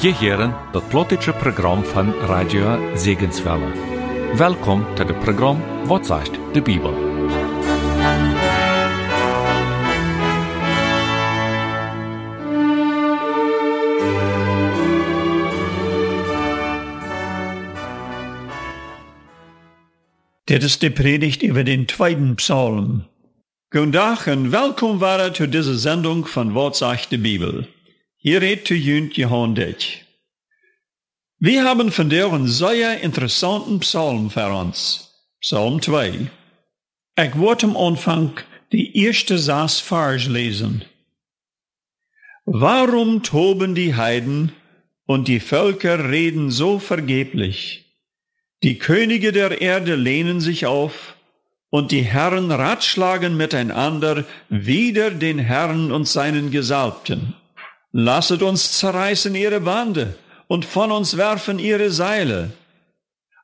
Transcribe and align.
Je 0.00 0.14
heren 0.14 0.54
het 0.72 0.88
plotische 0.88 1.32
program 1.32 1.84
van 1.84 2.12
Radio 2.12 2.96
Zegenswelle. 2.96 3.72
Welkom 4.36 4.94
to 4.94 5.06
het 5.06 5.18
program 5.18 5.86
Wat 5.86 6.06
zegt 6.06 6.30
de 6.52 6.62
Bibel? 6.62 6.94
Dit 20.44 20.62
is 20.62 20.78
de 20.78 20.90
predigt 20.90 21.42
über 21.42 21.64
den 21.64 21.86
zweiten 21.86 22.34
Psalm. 22.34 23.04
Guten 23.68 23.92
Tag 23.92 24.26
und 24.26 24.50
willkommen 24.50 25.34
zu 25.34 25.46
dieser 25.46 25.78
Sendung 25.78 26.26
von 26.26 26.54
Wort 26.54 26.76
sagt 26.76 27.10
die 27.10 27.18
Bibel. 27.18 27.68
Hier 28.22 28.42
redet 28.42 28.66
zu 28.66 28.74
Jünd 28.74 29.16
Johann 29.16 29.54
Dich. 29.54 30.04
Wir 31.38 31.64
haben 31.64 31.90
von 31.90 32.10
dir 32.10 32.30
einen 32.30 32.48
sehr 32.48 33.00
interessanten 33.00 33.80
Psalm 33.80 34.28
für 34.30 34.46
uns. 34.52 35.14
Psalm 35.40 35.80
2. 35.80 36.30
Ich 37.18 37.38
wollte 37.38 37.64
am 37.64 37.78
Anfang 37.78 38.38
die 38.72 38.94
erste 38.94 39.38
sechs 39.38 39.80
Vers 39.80 40.26
lesen. 40.26 40.84
Warum 42.44 43.22
toben 43.22 43.74
die 43.74 43.94
Heiden 43.94 44.52
und 45.06 45.26
die 45.26 45.40
Völker 45.40 46.10
reden 46.10 46.50
so 46.50 46.78
vergeblich? 46.78 47.86
Die 48.62 48.76
Könige 48.76 49.32
der 49.32 49.62
Erde 49.62 49.94
lehnen 49.94 50.42
sich 50.42 50.66
auf, 50.66 51.16
und 51.70 51.90
die 51.90 52.02
Herren 52.02 52.50
ratschlagen 52.50 53.38
miteinander 53.38 54.26
wider 54.50 55.10
den 55.10 55.38
Herrn 55.38 55.90
und 55.90 56.06
seinen 56.06 56.50
Gesalbten. 56.50 57.39
Lasset 57.92 58.42
uns 58.42 58.78
zerreißen 58.78 59.34
ihre 59.34 59.60
Bande 59.60 60.14
und 60.46 60.64
von 60.64 60.92
uns 60.92 61.16
werfen 61.16 61.58
ihre 61.58 61.90
Seile. 61.90 62.52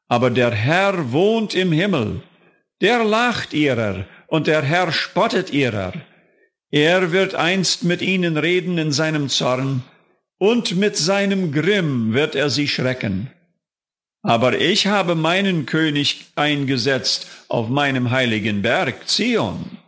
Aber 0.08 0.30
der 0.30 0.52
Herr 0.52 1.12
wohnt 1.12 1.54
im 1.54 1.72
Himmel, 1.72 2.22
der 2.80 3.04
lacht 3.04 3.52
ihrer 3.54 4.04
und 4.28 4.46
der 4.46 4.62
Herr 4.62 4.92
spottet 4.92 5.52
ihrer. 5.52 5.92
Er 6.70 7.12
wird 7.12 7.34
einst 7.34 7.84
mit 7.84 8.02
ihnen 8.02 8.36
reden 8.36 8.78
in 8.78 8.92
seinem 8.92 9.28
Zorn, 9.28 9.82
und 10.38 10.76
mit 10.76 10.96
seinem 10.96 11.52
Grimm 11.52 12.12
wird 12.12 12.34
er 12.34 12.50
sie 12.50 12.68
schrecken. 12.68 13.30
Aber 14.22 14.58
ich 14.58 14.86
habe 14.86 15.14
meinen 15.14 15.66
König 15.66 16.26
eingesetzt 16.34 17.26
auf 17.48 17.68
meinem 17.68 18.10
heiligen 18.10 18.60
Berg 18.60 19.08
Zion. 19.08 19.78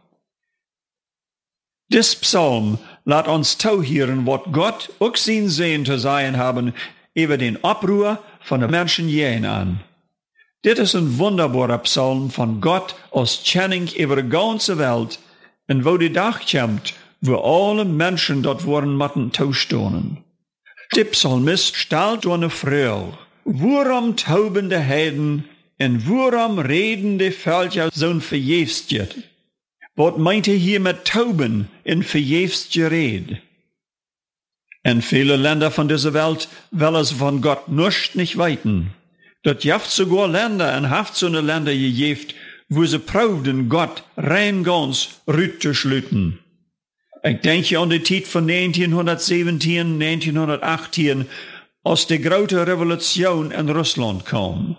Dis 1.90 2.14
Psalm 2.16 2.78
lässt 3.08 3.26
uns 3.26 3.56
tauhieren, 3.56 4.26
was 4.26 4.42
Gott 4.52 4.90
auch 5.00 5.16
sein 5.16 5.48
Sehen 5.48 5.86
zu 5.86 5.98
sein 5.98 6.36
haben 6.36 6.74
über 7.14 7.38
den 7.38 7.64
Abruhr 7.64 8.18
von 8.40 8.60
den 8.60 8.70
Menschen 8.70 9.08
jähen 9.08 9.46
an. 9.46 9.80
Dit 10.64 10.78
ist 10.78 10.94
ein 10.94 11.18
wunderbarer 11.18 11.78
Psalm 11.78 12.30
von 12.30 12.60
Gott 12.60 12.94
aus 13.10 13.42
Channing 13.42 13.88
über 13.96 14.20
die 14.20 14.28
ganze 14.28 14.76
Welt 14.76 15.18
und 15.68 15.84
wo 15.86 15.96
die 15.96 16.12
Dach 16.12 16.40
kommt, 16.50 16.94
wo 17.22 17.36
alle 17.36 17.86
Menschen 17.86 18.42
dort 18.42 18.66
worden 18.66 18.94
matten 18.94 19.32
taustonen. 19.32 20.18
Der 20.94 21.04
Psalmist 21.04 21.76
stellt 21.76 22.26
eine 22.26 22.50
Frau, 22.50 23.16
Worum 23.44 24.14
tauben 24.16 24.68
de 24.68 24.78
Heiden 24.78 25.48
en 25.78 26.06
worum 26.06 26.58
reden 26.58 27.16
de 27.16 27.32
Völker 27.32 27.88
zo'n 27.94 28.20
verjefstjet? 28.20 29.16
Wat 29.98 30.16
meint 30.16 30.46
er 30.46 30.54
hier 30.54 30.80
mit 30.80 31.04
tauben 31.04 31.68
in 31.82 32.04
verjefstgered? 32.04 33.40
En 34.82 35.02
viele 35.02 35.36
Länder 35.36 35.72
von 35.72 35.88
dieser 35.88 36.12
Welt 36.14 36.48
will 36.70 36.94
es 36.94 37.10
von 37.10 37.40
Gott 37.40 37.68
nicht 37.68 38.14
nicht 38.14 38.36
weiten. 38.36 38.94
Dort 39.42 39.64
jaft 39.64 39.90
sogar 39.90 40.28
Länder 40.28 40.72
en 40.72 40.88
haft 40.88 41.16
so 41.16 41.26
eine 41.26 41.40
Länder 41.40 41.72
gejeft, 41.72 42.36
wo 42.68 42.84
sie 42.84 43.00
prouden 43.00 43.68
Gott 43.68 44.04
rein 44.16 44.62
ganz 44.62 45.20
rüt 45.26 45.62
zu 45.62 45.74
schlüten. 45.74 46.38
Ich 47.24 47.40
denke 47.40 47.80
an 47.80 47.90
die 47.90 48.04
Zeit 48.04 48.28
von 48.28 48.48
1917, 48.48 50.00
1918, 50.00 51.26
als 51.82 52.06
de 52.06 52.18
grote 52.18 52.64
revolution 52.64 53.50
in 53.50 53.68
Russland 53.68 54.24
kwam. 54.24 54.76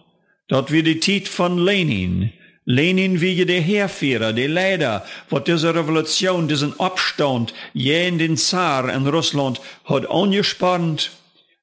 Dat 0.48 0.70
weer 0.70 0.84
de 0.84 0.98
tijd 0.98 1.28
van 1.28 1.62
Lenin. 1.62 2.39
Lenin 2.72 3.20
wie 3.20 3.46
de 3.46 3.60
Heerführer, 3.60 4.32
de 4.32 4.48
Leider, 4.48 5.04
wat 5.30 5.48
diese 5.48 5.74
Revolution, 5.74 6.48
diesen 6.48 6.80
Abstand, 6.80 7.52
in 7.74 8.20
den 8.20 8.38
Zar 8.38 8.94
in 8.94 9.08
Russland 9.08 9.60
hat 9.86 10.08
angespannt. 10.08 11.10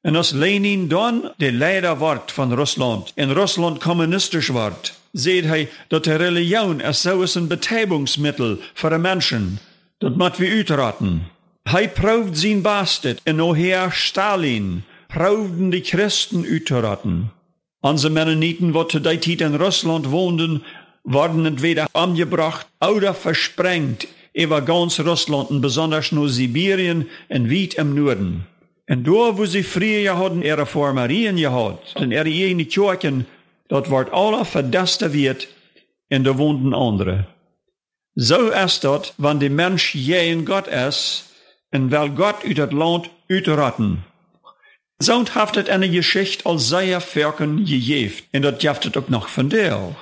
Und 0.02 0.16
als 0.16 0.32
Lenin 0.32 0.88
dann 0.88 1.30
der 1.38 1.52
Leider 1.52 2.00
ward 2.00 2.32
von 2.32 2.52
Russland, 2.52 3.12
in 3.14 3.30
Russland 3.30 3.80
kommunistisch 3.80 4.52
ward, 4.52 4.94
seht 5.12 5.44
hij 5.44 5.68
dat 5.88 6.04
de 6.04 6.16
Religion 6.16 6.80
es 6.80 7.02
so 7.02 7.22
ist 7.22 7.36
ein 7.36 7.48
Betäubungsmittel 7.48 8.58
für 8.74 8.90
die 8.90 8.98
Menschen. 8.98 9.60
Dat 9.98 10.16
moet 10.16 10.38
wir 10.38 10.50
uitraten. 10.50 11.30
Hij 11.62 11.88
proeft 11.88 12.38
zijn 12.38 12.62
bastet 12.62 13.20
en 13.22 13.40
oher 13.40 13.92
Stalin, 13.92 14.82
prouden 15.06 15.70
die 15.70 15.84
Christen 15.84 16.44
uiteraten. 16.44 17.30
Onze 17.80 18.10
Mennoniten, 18.10 18.72
wat 18.72 18.90
zu 18.90 19.00
der 19.00 19.20
Zeit 19.20 19.40
in 19.40 19.54
Russland 19.54 20.06
woonden, 20.06 20.62
worden 21.06 21.46
entweder 21.46 21.86
umgebracht 21.94 22.66
oder 22.80 23.14
versprengt 23.14 24.06
über 24.34 24.60
ganz 24.60 25.00
Russland 25.00 25.50
und 25.50 25.62
besonders 25.62 26.12
nur 26.12 26.28
Sibirien 26.28 27.08
und 27.28 27.50
weit 27.50 27.74
im 27.74 27.94
Norden. 27.94 28.46
Und 28.88 29.06
da, 29.06 29.38
wo 29.38 29.46
sie 29.46 29.62
früher 29.62 30.18
hatten, 30.18 30.42
ihre 30.42 30.66
Formerien 30.66 31.36
gehabt, 31.36 31.96
und 31.96 32.12
ihre 32.12 32.28
eigene 32.28 32.66
Kirchen, 32.66 33.26
dort 33.68 33.90
wird 33.90 34.12
alles 34.12 34.48
verdesteriert 34.48 35.48
und 36.10 36.24
da 36.24 36.36
wohnten 36.36 36.74
andere. 36.74 37.26
So 38.14 38.48
ist 38.48 38.84
dort, 38.84 39.14
wenn 39.18 39.40
der 39.40 39.50
Mensch 39.50 39.94
je 39.94 40.30
in 40.30 40.44
Gott 40.44 40.68
ist, 40.68 41.24
und 41.72 41.90
weil 41.90 42.10
Gott 42.10 42.44
ut 42.44 42.58
das 42.58 42.72
Land 42.72 43.10
utraten. 43.28 44.04
Zo'n 45.02 45.34
haftet 45.34 45.68
eine 45.68 45.90
Geschichte 45.90 46.46
als 46.46 46.68
sehr 46.68 47.00
Völkern 47.00 47.64
gegeft, 47.64 48.24
und 48.32 48.42
das 48.42 48.62
jaftet 48.62 48.96
auch 48.96 49.08
noch 49.08 49.28
von 49.28 49.50
der. 49.50 49.94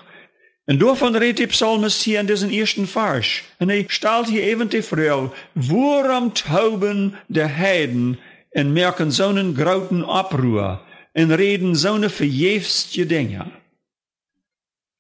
Und 0.67 0.81
davon 0.81 1.15
redet 1.15 1.41
die 1.41 1.47
Psalmist 1.47 2.03
hier 2.03 2.21
in 2.21 2.27
diesem 2.27 2.51
ersten 2.51 2.87
Vers. 2.87 3.27
Und 3.59 3.69
er 3.69 3.85
stellt 3.89 4.29
hier 4.29 4.45
eben 4.45 4.69
die 4.69 4.83
Frage, 4.83 5.31
worum 5.55 6.33
tauben 6.33 7.17
der 7.29 7.55
Heiden 7.55 8.19
und 8.55 8.73
merken 8.73 9.11
so 9.11 9.27
einen 9.27 9.55
großen 9.55 10.05
Abruhr 10.05 10.81
und 11.13 11.31
reden 11.33 11.75
so 11.75 11.93
eine 11.93 12.09
verjefste 12.09 13.05
Dinge. 13.05 13.51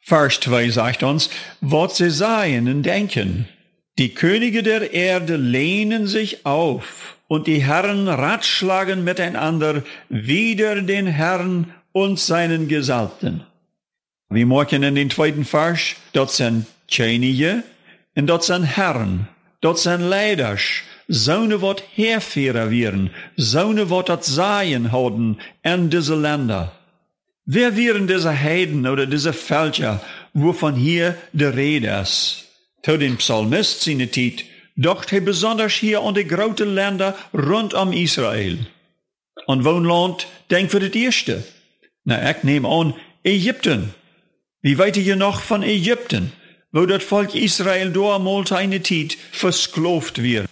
Vers 0.01 0.39
2 0.41 0.69
sagt 0.69 1.03
uns, 1.03 1.31
was 1.63 1.97
sie 1.97 2.11
sagen 2.11 2.69
und 2.69 2.83
denken. 2.83 3.49
Die 3.97 4.13
Könige 4.13 4.63
der 4.63 4.93
Erde 4.93 5.37
lehnen 5.37 6.07
sich 6.07 6.45
auf 6.45 7.17
und 7.27 7.47
die 7.47 7.63
Herren 7.63 8.09
ratschlagen 8.09 9.03
miteinander 9.03 9.83
wider 10.11 10.83
den 10.83 11.07
Herrn 11.07 11.73
und 11.93 12.19
seinen 12.19 12.69
Gesalbten. 12.69 13.47
Wir 14.35 14.47
merken 14.47 14.83
in 14.83 14.97
den 14.97 15.11
zweiten 15.11 15.45
Vers, 15.45 15.95
dort 16.13 16.33
sind 16.33 16.67
Könige 16.93 17.63
und 18.17 18.27
dort 18.27 18.43
sind 18.43 18.65
Herren, 18.65 19.29
dort 19.61 19.79
sind 19.79 20.01
Leiders, 20.01 20.61
Zonen 21.09 21.63
wat 21.63 21.85
Heerführer 21.95 22.69
wären, 22.69 23.11
Zonen 23.39 23.91
wat 23.91 24.09
das 24.09 24.27
Seien 24.27 24.91
haben 24.91 25.39
in 25.63 25.89
diese 25.89 26.17
Länder. 26.17 26.73
Wer 27.47 27.77
wären 27.77 28.09
diese 28.09 28.37
Heiden 28.37 28.89
oder 28.89 29.07
diese 29.07 29.33
Völker, 29.33 30.01
wovon 30.33 30.75
hier 30.75 31.17
die 31.33 31.45
Rede 31.45 32.01
ist? 32.03 32.47
Zu 32.83 32.97
den 32.97 33.19
Psalmist 33.19 33.83
seine 33.83 34.11
Zeit, 34.11 34.45
doch 34.75 35.05
er 35.13 35.21
besonders 35.21 35.75
hier 35.75 36.01
an 36.01 36.15
die 36.15 36.27
großen 36.27 36.75
Länder 36.75 37.17
rund 37.33 37.73
um 37.73 37.93
Israel. 37.93 38.59
Und 39.47 39.65
Wohnland 39.65 40.27
denkt 40.51 40.73
für 40.73 40.81
das 40.81 40.93
erste. 40.93 41.45
Na, 42.03 42.33
ich 42.33 42.43
nehme 42.43 42.69
an, 42.69 42.95
Ägypten. 43.23 43.95
Wie 44.65 44.79
weit 44.79 44.97
ihr 44.97 45.17
noch 45.17 45.43
von 45.43 45.63
Ägypten, 45.63 46.33
wo 46.73 46.87
das 46.87 47.05
Volk 47.05 47.35
Israel 47.35 47.93
damals 47.93 48.51
eine 48.51 48.83
Zeit 48.83 49.19
versklavt 49.31 50.23
wird? 50.23 50.47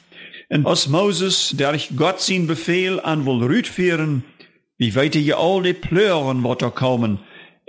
Und 0.50 0.66
als 0.66 0.86
Moses, 0.86 1.54
der 1.54 1.72
ich 1.72 1.96
Gott 1.96 2.20
sein 2.20 2.46
Befehl 2.46 3.00
an 3.00 3.24
will 3.24 3.42
rütführen, 3.42 4.22
wie 4.76 4.94
weit 4.94 5.14
ihr 5.14 5.38
all 5.38 5.62
die 5.62 5.72
Plören, 5.72 6.44
wat 6.44 6.60
kommen, 6.74 7.20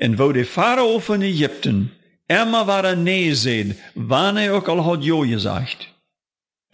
und 0.02 0.20
wo 0.20 0.34
der 0.34 0.46
Pharao 0.46 1.00
von 1.00 1.22
Ägypten 1.22 1.92
immer 2.28 2.68
war 2.68 2.84
er 2.84 2.98
nee 2.98 3.32
sehen, 3.32 3.78
wann 3.96 4.36
er 4.36 4.54
auch 4.58 4.68
al 4.68 4.84
hat 4.84 5.02
jo 5.02 5.22
gesagt. 5.22 5.88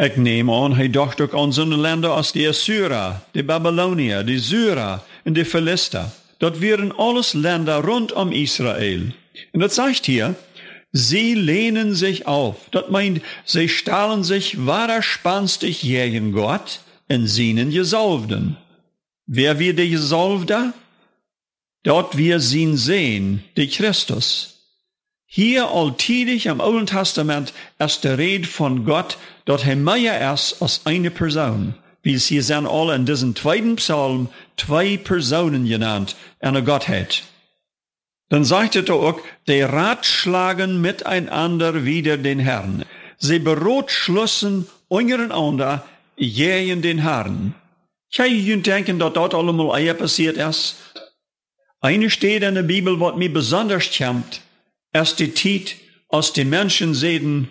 Ich 0.02 0.18
nehme 0.18 0.52
an, 0.52 0.76
hij 0.78 0.90
dacht 0.90 1.22
ook 1.22 1.36
an 1.36 1.52
so 1.52 1.64
Länder 1.64 2.16
als 2.16 2.32
die 2.32 2.48
Assyrer, 2.48 3.22
die 3.36 3.44
Babylonier, 3.44 4.24
die 4.24 4.40
Syrer 4.40 5.04
und 5.26 5.38
die 5.38 5.46
Philister. 5.46 6.12
Dort 6.40 6.60
wären 6.60 6.92
alles 6.98 7.36
Länder 7.36 7.84
rund 7.84 8.12
um 8.14 8.32
Israel. 8.32 9.14
Und 9.54 9.62
das 9.62 9.76
sagt 9.76 10.06
hier, 10.06 10.36
sie 10.92 11.34
lehnen 11.34 11.96
sich 11.96 12.28
auf. 12.28 12.58
Das 12.72 12.90
meint, 12.90 13.22
sie 13.46 13.70
stahlen 13.70 14.24
sich 14.24 14.66
wahrer 14.66 15.02
spanstig 15.02 15.82
gegen 15.82 16.32
Gott 16.32 16.82
und 17.10 17.28
seinen 17.28 17.72
Gesalbten. 17.72 18.58
Wer 19.26 19.60
wir 19.60 19.76
die 19.76 19.90
Gesalbte? 19.90 20.74
Dort 21.84 22.18
wir 22.18 22.40
sie 22.40 22.76
sehen, 22.76 23.44
die 23.56 23.68
Christus. 23.68 24.56
Hier 25.26 25.70
alltäglich 25.70 26.48
im 26.48 26.60
Alten 26.60 26.88
Testament 26.88 27.54
ist 27.78 28.04
der 28.04 28.18
Rede 28.18 28.48
von 28.48 28.84
Gott, 28.84 29.18
dort 29.46 29.66
er 29.68 29.76
mehr 29.76 30.34
ist 30.34 30.60
als 30.60 30.82
eine 30.86 31.12
Person. 31.12 31.76
Wie 32.02 32.16
es 32.16 32.26
hier 32.26 32.44
sind 32.44 32.66
alle 32.66 32.96
in 32.96 33.06
diesem 33.06 33.36
zweiten 33.36 33.76
Psalm 33.76 34.30
zwei 34.58 34.98
Personen 34.98 35.68
genannt, 35.68 36.16
eine 36.40 36.64
Gottheit. 36.64 37.24
Dann 38.30 38.46
sagt 38.46 38.76
er 38.76 38.94
auch, 38.94 39.20
die 39.48 39.62
ratschlagen 39.62 40.82
miteinander 40.82 41.84
wieder 41.84 42.18
den 42.18 42.40
Herrn. 42.40 42.86
Sie 43.18 43.40
beratschlussen 43.40 44.68
untereinander 44.88 45.84
gegen 46.16 46.82
den 46.82 47.00
Herrn. 47.00 47.56
Kann 48.16 48.32
ich 48.32 48.62
denken, 48.62 49.00
dass 49.00 49.14
dort 49.14 49.34
allemal 49.34 49.82
eher 49.82 49.94
passiert 49.96 50.38
ist? 50.38 50.76
Eine 51.82 52.10
steht 52.10 52.44
in 52.44 52.56
der 52.56 52.64
Bibel, 52.64 53.00
was 53.00 53.16
mir 53.16 53.32
besonders 53.32 53.90
kämpft, 53.90 54.42
ist 54.94 55.20
die 55.20 55.34
Zeit, 55.34 55.76
als 56.10 56.34
die 56.34 56.44
Menschen 56.44 56.94
sehen, 56.94 57.48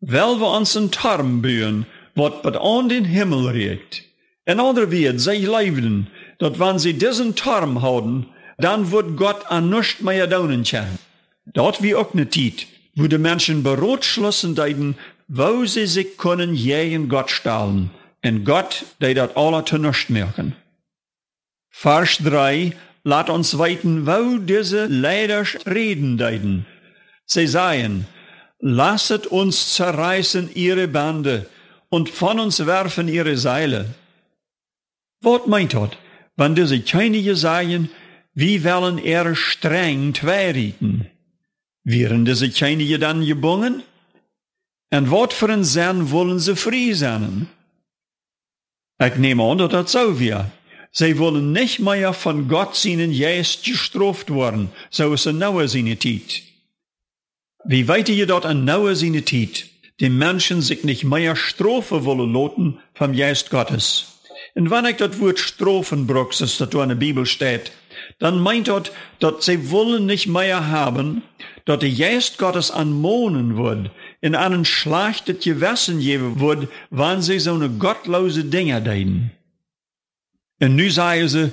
weil 0.00 0.38
wir 0.38 0.50
uns 0.56 0.76
einen 0.76 0.90
Tarm 0.90 1.42
bühen, 1.42 1.86
was 2.14 2.42
bet 2.42 2.56
an 2.56 2.88
den 2.88 3.04
Himmel 3.04 3.48
regt. 3.48 4.02
In 4.44 4.60
andere 4.60 4.90
wird, 4.90 5.20
sie 5.20 5.46
leben, 5.46 6.08
dass 6.38 6.58
wenn 6.58 6.78
sie 6.78 6.92
diesen 6.92 7.34
Tarm 7.34 7.80
haben, 7.80 8.26
dann 8.58 8.90
wird 8.90 9.16
Gott 9.16 9.46
an 9.50 9.70
nichts 9.70 10.00
mehr 10.00 10.26
daunen 10.26 10.64
können. 10.64 10.98
Dort 11.46 11.82
wie 11.82 11.94
auch 11.94 12.14
ne 12.14 12.28
Zeit, 12.28 12.66
wo 12.94 13.06
die 13.06 13.18
Menschen 13.18 13.62
beratschlossen 13.62 14.54
deiden, 14.54 14.96
wo 15.28 15.64
sie 15.64 15.86
sich 15.86 16.16
können 16.16 16.54
gegen 16.54 17.08
Gott 17.08 17.30
stellen. 17.30 17.90
Und 18.24 18.44
Gott, 18.44 18.84
der 19.00 19.14
dat 19.14 19.36
alle 19.36 19.64
zu 19.64 19.78
nichts 19.78 20.08
merken. 20.08 20.56
Vers 21.70 22.18
3 22.24 22.72
Laat 23.06 23.28
uns 23.28 23.58
weiten, 23.58 24.06
wo 24.06 24.38
diese 24.38 24.86
Leider 24.86 25.44
reden 25.66 26.16
deiden. 26.16 26.64
Sie 27.26 27.46
sagen, 27.46 28.06
lasset 28.60 29.26
uns 29.26 29.74
zerreißen 29.74 30.50
ihre 30.54 30.88
Bande 30.88 31.46
und 31.90 32.08
von 32.08 32.40
uns 32.40 32.64
werfen 32.64 33.08
ihre 33.08 33.36
Seile. 33.36 33.94
Was 35.20 35.46
meint 35.46 35.74
dort, 35.74 35.98
wenn 36.36 36.54
diese 36.54 36.80
Könige 36.80 37.36
sagen, 37.36 37.90
wie 38.34 38.64
wollen 38.64 38.98
er 38.98 39.34
streng 39.36 40.12
tweerieten? 40.12 41.06
Wären 41.84 42.24
diese 42.24 42.50
Könige 42.50 42.98
dann 42.98 43.24
gebungen? 43.24 43.82
Und 44.90 45.10
wat 45.10 45.32
für 45.32 45.52
ein 45.52 45.64
Sinn 45.64 46.10
wollen 46.10 46.40
sie 46.40 46.56
frei 46.56 46.92
sein? 46.94 47.48
Ich 49.00 49.16
nehme 49.16 49.44
an, 49.44 49.58
dass 49.58 49.70
das 49.70 49.92
so 49.92 50.18
wäre. 50.18 50.50
Sie 50.90 51.18
wollen 51.18 51.52
nicht 51.52 51.80
mehr 51.80 52.12
von 52.12 52.48
Gott 52.48 52.76
seinen 52.76 53.16
Geist 53.16 53.64
gestraft 53.64 54.30
worden, 54.30 54.70
so 54.90 55.12
ist 55.12 55.26
in 55.26 55.38
Noah 55.38 55.66
seine. 55.66 55.96
Wie 57.64 57.88
weit 57.88 58.08
ihr 58.08 58.26
dort 58.26 58.46
an 58.46 58.64
Noah 58.64 58.94
seine 58.94 59.24
Zeit, 59.24 59.66
die 60.00 60.08
Menschen 60.08 60.62
sich 60.62 60.84
nicht 60.84 61.04
mehr 61.04 61.34
strafen 61.34 62.04
wollen 62.04 62.32
loten 62.32 62.78
vom 62.94 63.16
Geist 63.16 63.50
Gottes. 63.50 64.20
Und 64.54 64.70
wenn 64.70 64.84
ich 64.86 64.96
das 64.96 65.18
Wort 65.20 65.38
strafen 65.40 66.06
bruchs, 66.06 66.38
das 66.38 66.58
da 66.58 66.82
in 66.82 66.90
der 66.90 66.96
Bibel 66.96 67.26
steht, 67.26 67.72
dann 68.18 68.38
meint 68.38 68.68
dort, 68.68 68.92
dass 69.18 69.44
sie 69.44 69.70
wollen 69.70 70.06
nicht 70.06 70.26
mehr 70.26 70.68
haben, 70.68 71.22
dass 71.64 71.80
der 71.80 71.90
Geist 71.90 72.38
Gottes 72.38 72.70
anmohnen 72.70 73.56
wird, 73.56 73.90
in 74.20 74.34
einen 74.34 74.64
schlechtes 74.64 75.42
Gewissen 75.42 76.00
geben 76.00 76.40
wird, 76.40 76.68
wann 76.90 77.22
sie 77.22 77.38
so 77.38 77.54
eine 77.54 77.68
gottlose 77.68 78.44
Dinge 78.44 78.80
deuten. 78.82 79.30
En 80.58 80.74
nu 80.74 80.90
zeiden 80.90 81.28
ze, 81.28 81.52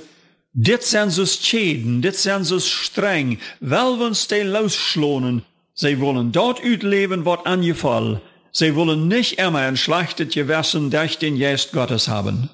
dit 0.52 0.84
zijn 0.84 1.10
zo 1.10 1.24
schäden, 1.24 2.00
dit 2.00 2.16
zijn 2.16 2.44
zo 2.44 2.58
streng, 2.58 3.38
wel 3.58 3.98
we 3.98 4.04
ons 4.04 4.26
die 4.26 4.44
losschlonen. 4.44 5.44
Sie 5.74 5.98
wollen 5.98 6.30
dort 6.32 6.60
uitleven 6.60 7.22
wat 7.22 7.44
angefallen. 7.44 8.20
Sie 8.50 8.74
wollen 8.74 9.08
nicht 9.08 9.38
immer 9.38 9.60
ein 9.60 9.76
schlechtes 9.76 10.34
Gewissen 10.34 10.90
durch 10.90 11.18
den 11.18 11.38
Geist 11.38 11.72
Gottes 11.72 12.08
haben. 12.08 12.50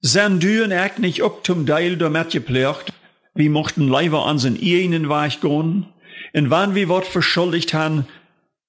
Sein 0.00 0.40
Düren 0.40 0.72
echt 0.72 0.98
nicht 0.98 1.22
auch 1.22 1.42
zum 1.42 1.64
Teil 1.64 1.96
damit 1.96 2.30
gepflegt, 2.30 2.92
wie 3.36 3.48
mochten 3.48 3.86
Leiber 3.88 4.26
an 4.26 4.38
sein 4.38 4.56
eigenen 4.56 5.08
Weg 5.08 5.40
gehen. 5.40 5.86
Und 6.32 6.50
wann 6.50 6.74
wir 6.74 6.88
wat 6.88 7.06
verschuldigt 7.06 7.74
haben, 7.74 8.06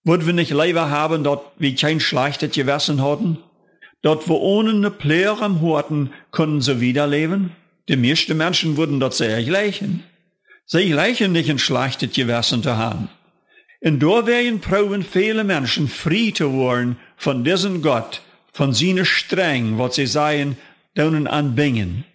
würden 0.03 0.25
wir 0.25 0.33
nicht 0.33 0.51
Leiber 0.51 0.89
haben, 0.89 1.23
dort 1.23 1.51
wie 1.57 1.75
kein 1.75 1.99
schlechtes 1.99 2.51
Gewissen 2.51 3.03
hatten? 3.03 3.37
Dort, 4.01 4.29
wo 4.29 4.35
ohne 4.35 4.71
eine 4.71 4.91
Player 4.91 5.41
am 5.41 5.61
Horten, 5.61 6.11
können 6.31 6.61
sie 6.61 6.79
wieder 6.79 7.07
leben. 7.07 7.51
Die 7.89 7.95
meisten 7.95 8.37
Menschen 8.37 8.77
würden 8.77 8.99
dort 8.99 9.13
sehr 9.13 9.43
gleichen. 9.43 10.03
Sie 10.65 10.89
gleichen 10.89 11.31
nicht 11.31 11.49
ein 11.49 11.59
schlechtes 11.59 12.13
Gewissen 12.13 12.61
zu 12.61 12.77
haben. 12.77 13.09
Und 13.81 14.01
da 14.01 14.25
werden 14.25 14.59
proben 14.59 15.03
viele 15.03 15.43
Menschen 15.43 15.87
frei 15.87 16.31
zu 16.33 16.53
werden 16.53 16.97
von 17.15 17.43
diesem 17.43 17.81
Gott, 17.81 18.21
von 18.51 18.73
seiner 18.73 19.05
Streng, 19.05 19.77
was 19.77 19.95
sie 19.95 20.07
seien, 20.07 20.57
denen 20.97 21.27
anbingen. 21.27 22.05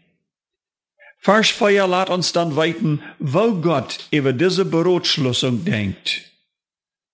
Vers 1.25 1.51
4 1.51 1.87
lässt 1.87 2.11
uns 2.11 2.33
dann 2.33 2.57
weiten, 2.57 3.01
wo 3.21 3.53
Gott 3.53 4.09
über 4.11 4.33
diese 4.33 4.65
Beratschlussung 4.65 5.65
denkt. 5.65 6.23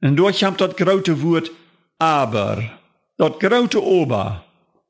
Und 0.00 0.16
durch 0.16 0.42
haben 0.42 0.56
das 0.56 0.74
große 0.76 1.22
Wort 1.22 1.50
aber, 1.98 2.70
das 3.18 3.38
große 3.38 3.84
Ober, 3.84 4.44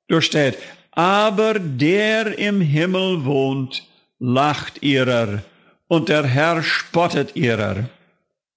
da 0.07 0.21
steht, 0.21 0.57
aber 0.93 1.59
der 1.59 2.39
im 2.39 2.61
Himmel 2.61 3.25
wohnt, 3.25 3.89
lacht 4.21 4.85
ihrer, 4.85 5.43
und 5.89 6.09
der 6.09 6.25
Herr 6.25 6.63
spottet 6.63 7.35
ihrer. 7.35 7.89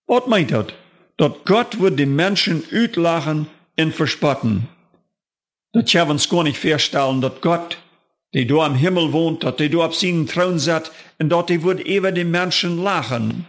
Was 0.05 0.27
meint 0.27 0.51
das? 0.51 0.67
Dat 1.17 1.43
Gott 1.43 1.79
wird 1.79 1.97
die 1.97 2.05
Menschen 2.05 2.63
utlachen 2.71 3.47
und 3.79 3.95
verspotten. 3.95 4.67
Das 5.73 5.91
wir 5.91 6.07
uns 6.07 6.29
gar 6.29 6.43
nicht 6.43 6.59
vorstellen, 6.59 7.19
dass 7.19 7.41
Gott, 7.41 7.77
der 8.33 8.45
da 8.45 8.65
im 8.65 8.75
Himmel 8.75 9.11
wohnt, 9.11 9.43
dass 9.43 9.57
der 9.57 9.69
da 9.69 9.79
auf 9.79 9.95
seinen 9.95 10.27
Thron 10.27 10.59
sitzt, 10.59 10.91
und 11.19 11.29
dort 11.29 11.49
der 11.49 11.63
wird 11.63 11.81
über 11.81 12.11
die 12.11 12.23
Menschen 12.23 12.81
lachen. 12.81 13.45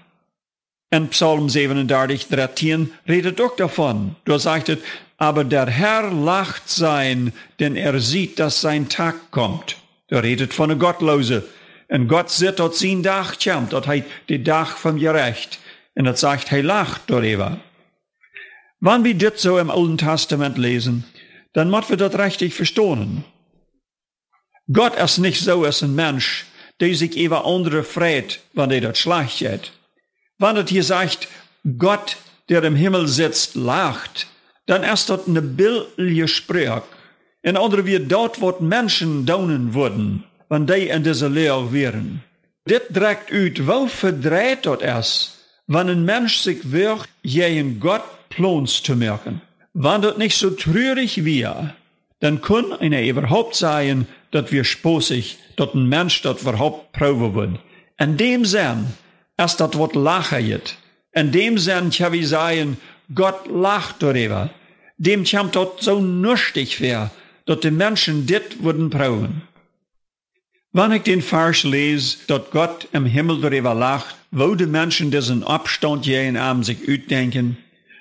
In 0.91 1.09
Psalm 1.09 1.49
37, 1.49 2.29
13 2.29 2.93
redet 3.09 3.41
auch 3.41 3.57
davon. 3.57 4.17
Da 4.25 4.39
sagt 4.39 4.77
aber 5.17 5.45
der 5.45 5.67
Herr 5.67 6.11
lacht 6.11 6.69
sein, 6.69 7.33
denn 7.61 7.77
er 7.77 7.99
sieht, 8.01 8.39
dass 8.39 8.61
sein 8.61 8.89
Tag 8.89 9.31
kommt. 9.31 9.77
Er 10.09 10.23
redet 10.23 10.53
von 10.53 10.69
der 10.69 10.79
Gottlose. 10.79 11.45
Und 11.89 12.09
Gott 12.09 12.29
sieht 12.29 12.59
dort 12.59 12.75
sein 12.75 13.03
Dach 13.03 13.37
kommt, 13.39 13.73
dort 13.73 13.87
heißt 13.87 14.05
die 14.29 14.43
Dach 14.43 14.77
vom 14.77 14.99
Gerecht. 14.99 15.61
Und 15.95 16.05
das 16.05 16.21
sagt, 16.21 16.51
er 16.53 16.63
lacht 16.63 17.03
darüber. 17.07 17.61
Wenn 18.81 19.05
wir 19.05 19.15
das 19.15 19.41
so 19.41 19.59
im 19.59 19.71
Alten 19.71 19.97
Testament 19.97 20.59
lesen, 20.59 21.05
dann 21.53 21.71
müssen 21.71 21.91
wir 21.91 21.97
das 21.97 22.19
richtig 22.19 22.55
verstehen. 22.55 23.25
Gott 24.71 24.95
ist 24.97 25.19
nicht 25.19 25.41
so 25.41 25.65
als 25.65 25.83
ein 25.83 25.95
Mensch, 25.95 26.45
der 26.81 26.95
sich 26.95 27.17
über 27.17 27.45
andere 27.45 27.83
freut, 27.83 28.41
wenn 28.55 28.71
er 28.71 28.81
das 28.81 28.99
schlecht 28.99 29.39
geht. 29.39 29.73
Wenn 30.39 30.57
er 30.57 30.67
hier 30.67 30.85
sagt, 30.85 31.29
Gott, 31.79 32.17
der 32.49 32.63
im 32.65 32.77
Himmel 32.77 33.09
sitzt, 33.09 33.55
lacht, 33.55 34.27
dann 34.67 34.83
ist 34.83 35.11
das 35.11 35.27
eine 35.27 35.43
bildliche 35.43 36.29
Sprache. 36.29 36.85
In 37.43 37.57
andere 37.57 37.87
wie 37.87 37.99
dort, 37.99 38.41
wo 38.41 38.55
Menschen 38.61 39.27
daunen 39.27 39.75
würden, 39.75 40.25
wenn 40.49 40.67
die 40.67 40.89
in 40.89 41.03
dieser 41.03 41.29
Lehre 41.29 41.73
wären. 41.73 42.23
Dit 42.69 42.83
dragt 42.91 43.33
uit, 43.33 43.67
wo 43.67 43.87
verdreht 43.89 44.61
dort 44.63 44.83
ist, 44.83 45.39
wenn 45.67 45.89
ein 45.89 46.05
Mensch 46.05 46.39
sich 46.39 46.71
wird, 46.71 47.09
gegen 47.25 47.81
Gott 47.81 48.05
plons 48.29 48.83
zu 48.83 48.95
merken. 48.95 49.41
Wenn 49.75 50.03
das 50.03 50.19
nicht 50.19 50.37
so 50.37 50.51
trürig 50.51 51.25
wäre, 51.25 51.75
dann 52.21 52.41
kann 52.41 52.73
einer 52.73 53.03
überhaupt 53.03 53.57
sagen, 53.57 54.07
dass 54.33 54.51
wir 54.51 54.65
sposig, 54.65 55.39
dass 55.57 55.73
ein 55.75 55.89
Mensch 55.89 56.23
das 56.23 56.43
überhaupt 56.43 56.93
proben 56.93 57.35
wird. 57.35 57.61
In 57.99 58.17
dem 58.17 58.45
Sinn 58.45 58.87
das 59.37 59.59
was 59.59 59.95
lachen 59.95 60.47
jetzt. 60.47 60.77
In 61.13 61.33
dem 61.33 61.59
Sinn 61.59 61.91
kann 61.91 62.15
ich 62.15 62.35
Gott 63.15 63.47
lacht 63.49 63.97
darüber. 64.03 64.51
Dem 64.97 65.25
kommt 65.25 65.57
dort 65.57 65.83
so 65.83 66.01
nüchtig 66.01 66.81
wär, 66.81 67.11
dass 67.47 67.61
die 67.61 67.71
Menschen 67.71 68.27
dit 68.27 68.63
würden 68.63 68.89
brauchen. 68.89 69.43
Wenn 70.73 70.93
ich 70.93 71.03
den 71.03 71.21
Vers 71.21 71.65
lese, 71.65 72.19
dass 72.29 72.51
Gott 72.51 72.89
im 72.93 73.05
Himmel 73.05 73.41
darüber 73.41 73.75
lacht, 73.75 74.17
wo 74.31 74.55
die 74.55 74.67
Menschen 74.67 75.11
diesen 75.11 75.45
Abstand 75.45 76.07
jeden 76.07 76.37
Abend 76.39 76.65
sich 76.65 76.89
utdenken, 76.89 77.59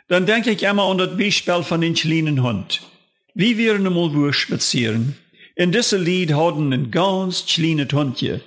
dann 0.07 0.25
denke 0.25 0.51
ich 0.51 0.63
immer 0.63 0.83
an 0.83 0.97
das 0.97 1.17
Beispiel 1.17 1.63
von 1.63 1.81
den 1.81 1.95
kleinen 1.95 2.43
Hund. 2.43 2.81
Wie 3.33 3.57
wir 3.57 3.75
einmal 3.75 4.13
wo 4.13 4.31
spazieren. 4.31 5.17
In 5.55 5.71
diesem 5.71 6.03
Lied 6.03 6.33
hatten 6.33 6.71
ein 6.71 6.91
ganz 6.91 7.45
kleines 7.45 7.91
Hundje. 7.91 8.41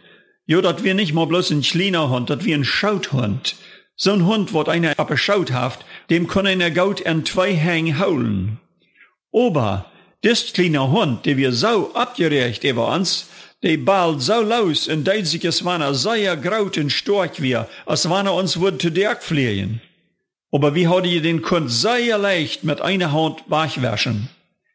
Jo, 0.46 0.60
dat 0.60 0.84
wir 0.84 0.94
nicht 0.94 1.12
mal 1.12 1.26
bloß 1.26 1.50
ein 1.50 1.62
kleiner 1.62 2.08
Hund, 2.08 2.30
dat 2.30 2.44
wir 2.44 2.56
ein 2.56 2.64
Schauthund. 2.64 3.56
So 3.96 4.12
ein 4.12 4.26
Hund, 4.26 4.54
wat 4.54 4.68
einer 4.68 4.98
abgeschaut 4.98 5.52
haft, 5.52 5.84
dem 6.10 6.26
kann 6.26 6.46
einer 6.46 6.70
Gaut 6.70 7.00
in 7.00 7.24
zwei 7.24 7.54
Hängen 7.54 8.00
holen. 8.00 8.58
Aber, 9.32 9.86
das 10.22 10.52
kleine 10.52 10.90
Hund, 10.90 11.26
der 11.26 11.36
wir 11.36 11.52
so 11.52 11.94
abgerecht 11.94 12.64
über 12.64 12.92
uns, 12.94 13.28
die 13.62 13.76
bald 13.76 14.20
so 14.20 14.40
los 14.40 14.88
und 14.88 15.06
deed 15.06 15.26
sich 15.26 15.44
es 15.44 15.64
wanneer 15.64 15.94
sehr 15.94 16.36
groot 16.36 16.76
en 16.76 16.90
stark 16.90 17.40
wir, 17.40 17.68
als 17.86 18.08
wanneer 18.08 18.34
uns 18.34 18.60
wird 18.60 18.80
zu 18.80 18.90
dirk 18.90 19.22
fliehen. 19.22 19.80
Aber 20.50 20.74
wie 20.74 20.88
hat 20.88 21.06
ihr 21.06 21.22
den 21.22 21.42
Kund 21.42 21.70
sehr 21.70 22.18
leicht 22.18 22.64
mit 22.64 22.80
einer 22.80 23.12
Hand 23.12 23.42
wegwaschen? 23.48 24.28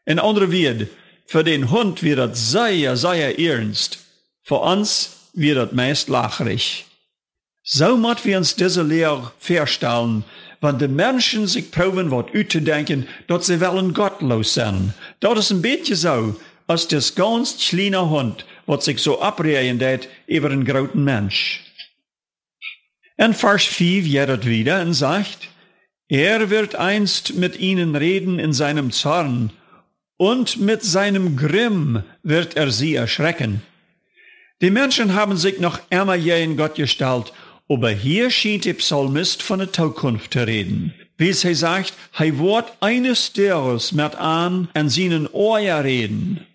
In 0.05 0.19
andere 0.19 0.51
Wort, 0.51 0.88
für 1.29 1.43
den 1.43 1.69
Hund 1.69 2.01
wird 2.01 2.17
das 2.17 2.50
sehr, 2.50 2.98
sehr 2.98 3.38
ernst. 3.38 4.00
Für 4.41 4.62
uns 4.62 5.29
wird 5.33 5.57
das 5.57 5.71
meist 5.74 6.09
lacherig. 6.09 6.88
So 7.62 7.98
muss 7.98 8.25
wir 8.25 8.39
uns 8.39 8.55
diese 8.55 8.81
Lehre 8.81 9.31
verstellen, 9.38 10.24
wenn 10.59 10.79
die 10.79 10.88
Menschen 10.88 11.45
sich 11.45 11.69
proben, 11.69 12.09
was 12.09 12.25
denken, 12.33 13.07
dass 13.27 13.45
sie 13.45 13.62
wollen 13.62 13.93
gottlos 13.93 14.55
sein. 14.55 14.95
Das 15.19 15.38
ist 15.38 15.51
ein 15.51 15.62
bisschen 15.62 15.95
so, 15.98 16.36
als 16.65 16.88
das 16.88 17.13
ganz 17.13 17.59
kleine 17.59 18.09
Hund, 18.09 18.43
was 18.65 18.86
sich 18.86 18.98
so 18.98 19.21
abreden 19.21 19.77
deed 19.77 20.09
über 20.25 20.50
einen 20.50 20.65
großen 20.65 21.03
Mensch. 21.03 21.63
In 23.17 23.36
Vers 23.36 23.65
5 23.65 24.07
jedet 24.07 24.48
wieder 24.48 24.81
und 24.81 24.95
sagt, 24.95 25.50
er 26.07 26.50
wird 26.50 26.74
einst 26.74 27.36
mit 27.36 27.59
ihnen 27.59 27.95
reden 27.95 28.39
in 28.39 28.51
seinem 28.51 28.89
Zorn, 28.89 29.51
und 30.19 30.59
mit 30.59 30.83
seinem 30.83 31.38
Grimm 31.38 32.03
wird 32.23 32.57
er 32.57 32.71
sie 32.71 32.93
erschrecken. 32.93 33.61
Die 34.61 34.69
Menschen 34.69 35.15
haben 35.15 35.38
sich 35.38 35.59
noch 35.59 35.79
immer 35.89 36.15
je 36.15 36.43
in 36.43 36.57
Gott 36.57 36.75
gestellt, 36.75 37.31
aber 37.69 37.91
hier 37.91 38.29
schien 38.29 38.59
der 38.59 38.73
Psalmist 38.73 39.41
von 39.41 39.59
der 39.59 39.71
Zukunft 39.71 40.33
zu 40.33 40.45
reden. 40.45 40.93
Wie 41.17 41.29
es 41.29 41.41
sagt, 41.41 41.93
er 42.17 42.38
wird 42.38 42.65
eines 42.81 43.31
Tages 43.31 43.93
mit 43.93 44.15
an 44.15 44.67
an 44.73 44.89
seinen 44.89 45.25
Ohren 45.27 45.83
reden. 45.83 46.45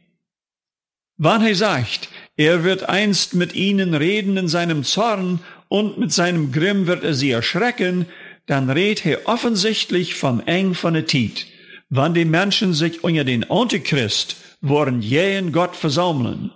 Wann 1.17 1.43
er 1.43 1.55
sagt, 1.55 2.11
er 2.37 2.65
wird 2.65 2.87
einst 2.91 3.33
mit 3.33 3.55
ihnen 3.55 3.95
reden 3.95 4.37
in 4.37 4.49
seinem 4.49 4.85
Zorn 4.85 5.41
und 5.69 5.97
mit 5.97 6.13
seinem 6.13 6.53
Grimm 6.53 6.87
wird 6.87 7.03
er 7.03 7.15
sie 7.15 7.31
erschrecken, 7.31 8.05
dann 8.47 8.69
redet 8.69 9.07
er 9.07 9.27
offensichtlich 9.27 10.17
vom 10.17 10.41
Eng 10.41 10.75
von 10.75 10.93
der 10.93 11.07
Tiet, 11.07 11.47
wann 11.97 12.13
die 12.13 12.25
Menschen 12.25 12.75
sich 12.75 13.05
unter 13.05 13.23
den 13.23 13.49
Antichrist 13.49 14.37
wollen 14.61 15.01
jähen 15.01 15.53
Gott 15.53 15.77
versammeln. 15.77 16.51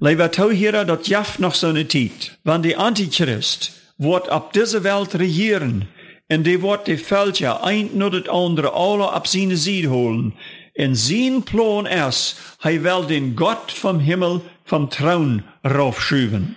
Lieber 0.00 0.32
Tauhierer, 0.32 0.84
dat 0.84 1.06
jaft 1.06 1.38
noch 1.38 1.54
so 1.54 1.68
eine 1.68 1.86
Tiet, 1.86 2.36
wann 2.42 2.62
die 2.62 2.76
Antichrist 2.76 3.72
wird 3.98 4.28
ab 4.28 4.52
dieser 4.52 4.82
Welt 4.82 5.14
regieren, 5.14 5.88
und 6.28 6.44
die 6.44 6.60
wird 6.60 6.88
die 6.88 6.96
Völker 6.96 7.62
ein 7.62 7.90
nur 7.94 8.10
das 8.10 8.28
andere 8.28 8.74
alle 8.74 9.12
ab 9.12 9.28
seine 9.28 9.56
Seite 9.56 9.90
holen, 9.90 10.32
in 10.74 10.96
sein 10.96 11.42
Plan 11.44 11.86
ist, 11.86 12.36
er 12.62 12.82
will 12.82 13.06
den 13.06 13.36
Gott 13.36 13.70
vom 13.70 14.00
Himmel 14.00 14.40
vom 14.64 14.90
Thron 14.90 15.44
raufschuben. 15.64 16.56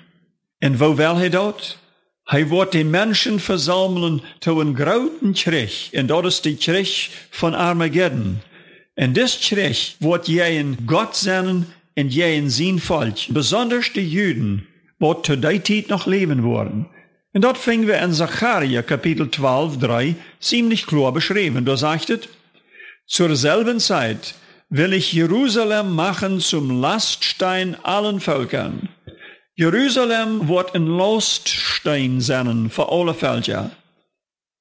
Und 0.64 0.80
wo 0.80 0.98
will 0.98 1.24
er 1.24 1.30
dort? 1.30 1.78
Er 2.32 2.50
wird 2.52 2.76
die 2.76 2.84
Menschen 2.84 3.40
versammeln 3.40 4.22
zu 4.40 4.60
einem 4.60 4.76
großen 4.76 5.34
Krieg, 5.34 5.92
und 5.96 6.08
dort 6.10 6.28
ist 6.28 6.46
die 6.46 6.58
Krieg 6.58 7.10
von 7.32 7.56
Armageddon. 7.56 8.42
Und 8.96 9.18
das 9.18 9.40
Krieg 9.40 9.96
wird 10.00 10.28
jeden 10.28 10.86
Gott 10.86 11.16
sein 11.16 11.66
und 11.98 12.10
jeden 12.14 12.52
sein 12.52 12.78
Volk, 12.78 13.16
besonders 13.30 13.92
die 13.94 14.08
Juden, 14.08 14.68
wird 15.00 15.26
zu 15.26 15.38
der 15.38 15.64
Zeit 15.64 15.90
noch 15.90 16.06
leben 16.06 16.44
worden. 16.44 16.86
Und 17.34 17.44
dort 17.44 17.58
fingen 17.58 17.88
wir 17.88 18.00
in 18.00 18.14
Zacharia 18.14 18.84
Kapitel 18.84 19.32
12, 19.32 19.80
3 19.80 20.16
ziemlich 20.40 20.86
klar 20.86 21.12
beschrieben. 21.12 21.66
Da 21.66 21.78
sagt 21.78 22.12
es, 22.12 22.30
zur 23.08 23.36
selben 23.36 23.80
Zeit 23.80 24.36
will 24.70 24.94
ich 24.94 25.14
Jerusalem 25.14 25.96
machen 25.96 26.40
zum 26.42 26.80
Laststein 26.80 27.76
allen 27.84 28.20
Völkern. 28.20 28.90
Jerusalem 29.60 30.48
wird 30.48 30.74
ein 30.74 30.88
Laststein 30.88 32.22
sein 32.22 32.70
für 32.70 32.90
alle 32.90 33.14
Völker. 33.14 33.72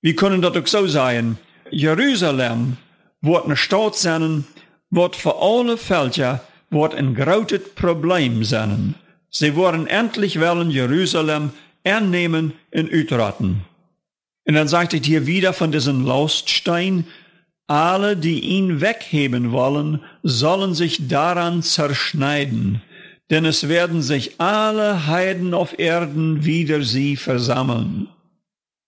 Wir 0.02 0.16
können 0.16 0.42
das 0.42 0.56
auch 0.56 0.66
so 0.66 0.88
sagen. 0.88 1.38
Jerusalem 1.70 2.78
wird 3.20 3.44
eine 3.44 3.56
Stadt 3.56 3.94
sein, 3.94 4.44
wird 4.90 5.14
für 5.14 5.40
alle 5.40 5.76
Völker 5.76 6.40
wird 6.70 6.96
ein 6.96 7.14
großes 7.14 7.76
Problem 7.76 8.42
sein. 8.42 8.96
Sie 9.30 9.54
wollen 9.54 9.86
endlich 9.86 10.40
wollen 10.40 10.72
Jerusalem 10.72 11.52
annehmen 11.84 12.54
und 12.74 12.92
utraten. 12.92 13.62
Und 14.48 14.54
dann 14.54 14.66
sagt 14.66 14.94
es 14.94 15.06
hier 15.06 15.26
wieder 15.26 15.52
von 15.52 15.70
diesem 15.70 16.04
Laststein, 16.04 17.06
alle, 17.68 18.16
die 18.16 18.40
ihn 18.40 18.80
wegheben 18.80 19.52
wollen, 19.52 20.00
sollen 20.24 20.74
sich 20.74 21.06
daran 21.06 21.62
zerschneiden, 21.62 22.82
denn 23.30 23.44
es 23.44 23.68
werden 23.68 24.02
sich 24.02 24.40
alle 24.40 25.06
Heiden 25.06 25.54
auf 25.54 25.78
Erden 25.78 26.44
wider 26.44 26.82
sie 26.82 27.16
versammeln. 27.16 28.08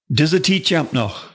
Diese 0.08 0.42
Tiet 0.42 0.68
kommt 0.68 0.92
noch. 0.92 1.28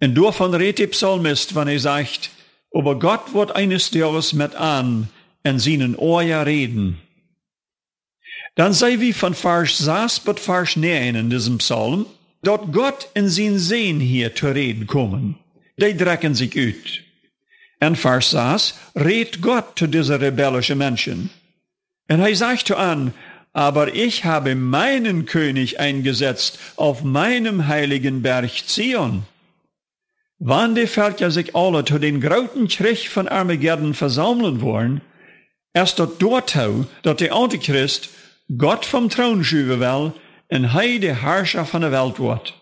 Und 0.00 0.14
davon 0.14 0.54
redet 0.54 0.78
der 0.78 0.86
Psalmist, 0.88 1.54
wenn 1.54 1.68
er 1.68 1.78
sagt, 1.80 2.30
aber 2.72 2.98
Gott 2.98 3.34
wird 3.34 3.54
eines 3.54 3.90
Tages 3.90 4.32
mit 4.32 4.54
an, 4.54 5.08
in 5.42 5.58
seinen 5.58 5.96
Ohren 5.96 6.42
reden. 6.42 6.98
Dann 8.54 8.72
sei 8.72 9.00
wie 9.00 9.12
von 9.12 9.34
Vers 9.34 9.78
6 9.78 10.20
bis 10.20 10.40
Vers 10.40 10.76
9 10.76 11.14
in 11.14 11.30
diesem 11.30 11.58
Psalm, 11.58 12.06
dort 12.42 12.72
Gott 12.72 13.08
in 13.14 13.28
sein 13.28 13.58
Sehen 13.58 14.00
hier 14.00 14.34
zu 14.34 14.48
reden 14.48 14.86
kommen 14.86 15.38
die 15.78 15.96
drecken 15.96 16.34
sich 16.34 16.56
uit. 16.56 17.02
En 17.80 17.94
vers 17.96 18.30
6 18.30 18.74
redet 18.94 19.40
Gott 19.40 19.78
zu 19.78 19.86
dieser 19.86 20.20
rebellischen 20.20 20.78
Menschen. 20.78 21.30
Und 22.08 22.20
er 22.20 22.34
sagt 22.34 22.70
an, 22.72 23.12
aber 23.52 23.94
ich 23.94 24.24
habe 24.24 24.54
meinen 24.54 25.26
König 25.26 25.80
eingesetzt 25.80 26.58
auf 26.76 27.02
meinem 27.02 27.66
heiligen 27.66 28.22
Berg 28.22 28.66
Zion. 28.66 29.24
Wann 30.38 30.74
die 30.74 30.86
Völker 30.86 31.30
sich 31.30 31.56
alle 31.56 31.84
zu 31.84 31.98
den 31.98 32.20
großen 32.20 32.68
Krieg 32.68 33.08
von 33.08 33.26
Armageddon 33.26 33.94
versammeln 33.94 34.60
wollen, 34.60 35.00
erst 35.72 35.98
dort 35.98 36.22
dort, 36.22 36.54
dass 37.02 37.16
der 37.16 37.34
Antichrist 37.34 38.10
Gott 38.56 38.86
vom 38.86 39.08
Thron 39.08 39.42
schieben 39.44 39.80
will 39.80 40.12
und 40.50 40.64
er 40.64 40.98
der 41.00 41.22
Herrscher 41.22 41.66
von 41.66 41.82
der 41.82 41.92
Welt 41.92 42.18
wird. 42.18 42.54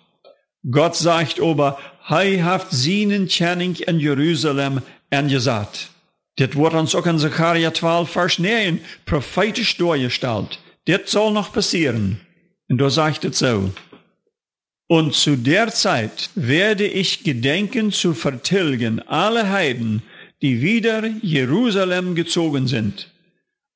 Gott 0.69 0.97
sagt 0.97 1.41
aber, 1.41 1.79
hij 2.03 2.43
heeft 2.43 2.67
zijn 2.71 3.29
kenning 3.29 3.79
in 3.79 3.99
Jerusalem 3.99 4.81
angesagt. 5.11 5.91
Dit 6.37 6.53
wordt 6.55 6.75
ons 6.75 6.95
ook 6.95 7.07
in 7.07 7.19
Zechariah 7.19 7.73
12, 7.73 8.11
Vers 8.11 8.39
9 8.39 8.81
prophetisch 9.05 9.77
durchgestellt. 9.77 10.59
Dit 10.85 11.09
soll 11.09 11.33
noch 11.33 11.51
passieren. 11.51 12.21
Und 12.69 12.79
da 12.79 12.91
sagt 12.91 13.25
es 13.25 13.39
so. 13.39 13.71
Und 14.87 15.15
zu 15.15 15.37
der 15.37 15.73
Zeit 15.73 16.31
werde 16.35 16.87
ich 16.87 17.25
gedenken 17.25 17.91
zu 17.91 18.15
vertilgen 18.15 19.01
alle 19.09 19.51
Heiden, 19.51 20.03
die 20.43 20.61
wieder 20.61 21.03
Jerusalem 21.23 22.15
gezogen 22.15 22.69
sind. 22.69 23.09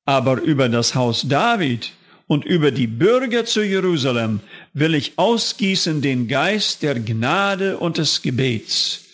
Aber 0.05 0.39
über 0.41 0.69
das 0.69 0.93
Haus 0.93 1.23
David 1.27 1.91
und 2.27 2.45
über 2.45 2.71
die 2.71 2.87
Bürger 2.87 3.43
zu 3.45 3.61
Jerusalem 3.63 4.39
will 4.73 4.93
ich 4.93 5.13
ausgießen 5.17 6.01
den 6.01 6.27
Geist 6.27 6.83
der 6.83 6.99
Gnade 6.99 7.77
und 7.77 7.97
des 7.97 8.21
Gebets. 8.21 9.05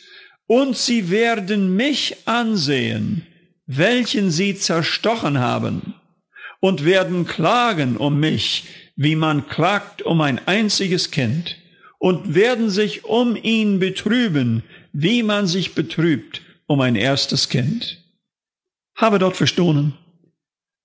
Und 0.48 0.78
sie 0.78 1.10
werden 1.10 1.76
mich 1.76 2.16
ansehen, 2.26 3.27
welchen 3.68 4.32
sie 4.32 4.56
zerstochen 4.56 5.40
haben, 5.40 5.94
und 6.60 6.86
werden 6.86 7.28
klagen 7.28 7.98
um 7.98 8.20
mich, 8.20 8.64
wie 8.96 9.16
man 9.16 9.48
klagt 9.48 10.02
um 10.02 10.22
ein 10.22 10.46
einziges 10.48 11.12
Kind, 11.12 11.58
und 12.00 12.34
werden 12.34 12.70
sich 12.70 13.06
um 13.06 13.36
ihn 13.36 13.80
betrüben, 13.80 14.64
wie 14.92 15.22
man 15.22 15.46
sich 15.46 15.76
betrübt 15.76 16.42
um 16.66 16.82
ein 16.82 16.96
erstes 16.96 17.50
Kind. 17.50 18.04
Habe 18.96 19.20
dort 19.20 19.38
verstohlen. 19.38 19.94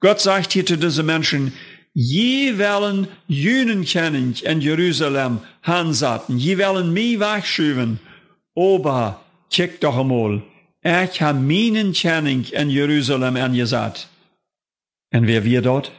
Gott 0.00 0.20
sagt 0.20 0.52
hier 0.52 0.66
zu 0.66 0.76
diesen 0.76 1.06
Menschen, 1.06 1.52
Je 1.94 2.56
willen 2.56 3.06
jenen 3.26 3.84
kennen 3.84 4.34
in 4.42 4.60
Jerusalem 4.60 5.40
hanzaten. 5.62 6.38
Je 6.38 6.56
willen 6.56 6.92
mij 6.92 7.18
wegschuiven. 7.18 8.00
Aber, 8.54 9.20
kijk 9.50 9.80
doch 9.80 9.98
einmal. 9.98 10.42
Ich 10.82 11.22
habe 11.22 11.38
meinen 11.38 11.92
Kenning 11.92 12.44
in 12.44 12.70
Jerusalem 12.70 13.36
angesagt. 13.36 14.08
Und 15.12 15.26
wer 15.26 15.44
wir 15.44 15.62
dort? 15.62 15.92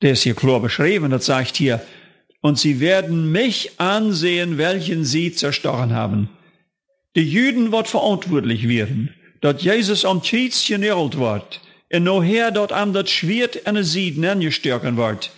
Der 0.00 0.12
ist 0.12 0.22
hier 0.22 0.34
klar 0.34 0.60
beschrieben, 0.60 1.10
das 1.10 1.26
sagt 1.26 1.56
hier. 1.56 1.80
Und 2.40 2.58
sie 2.58 2.80
werden 2.80 3.32
mich 3.32 3.80
ansehen, 3.80 4.58
welchen 4.58 5.04
sie 5.04 5.32
zerstochen 5.32 5.92
haben. 5.92 6.28
Die 7.16 7.28
Juden 7.28 7.72
wird 7.72 7.88
verantwortlich 7.88 8.68
werden, 8.68 9.14
dass 9.40 9.62
Jesus 9.62 10.04
am 10.04 10.22
Kreuz 10.22 10.66
genährt 10.66 11.18
wird 11.18 11.60
en 11.88 12.04
noher 12.04 12.50
dort 12.50 12.72
am 12.72 12.92
dat 12.92 13.08
Schwert 13.08 13.66
an 13.66 13.82
Sieden 13.82 14.24
angestärken 14.24 14.96
wird, 14.96 15.30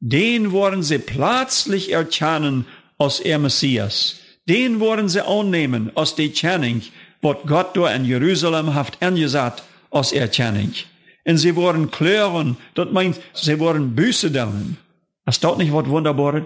den 0.00 0.52
wollen 0.52 0.82
sie 0.82 0.98
plötzlich 0.98 1.92
erkennen 1.92 2.66
als 2.98 3.20
er 3.20 3.38
Messias. 3.38 4.16
Den 4.48 4.78
wollen 4.78 5.08
sie 5.08 5.26
annehmen 5.26 5.90
als 5.94 6.14
die 6.14 6.32
Channing, 6.32 6.82
wat 7.26 7.40
Gott 7.46 7.74
da 7.74 7.94
in 7.94 8.04
Jerusalem 8.04 8.74
haft 8.74 9.02
angesagt 9.02 9.62
als 9.90 10.12
Erkennung. 10.12 10.72
En 11.24 11.38
sie 11.38 11.56
worden 11.56 11.90
kleuren, 11.90 12.56
dat 12.74 12.92
meint, 12.92 13.20
sie 13.32 13.58
worden 13.58 13.94
Büße 13.94 14.30
down. 14.30 14.76
Ist 15.26 15.42
dat 15.42 15.58
nicht 15.58 15.72
wat 15.72 15.88
wunderbares? 15.88 16.44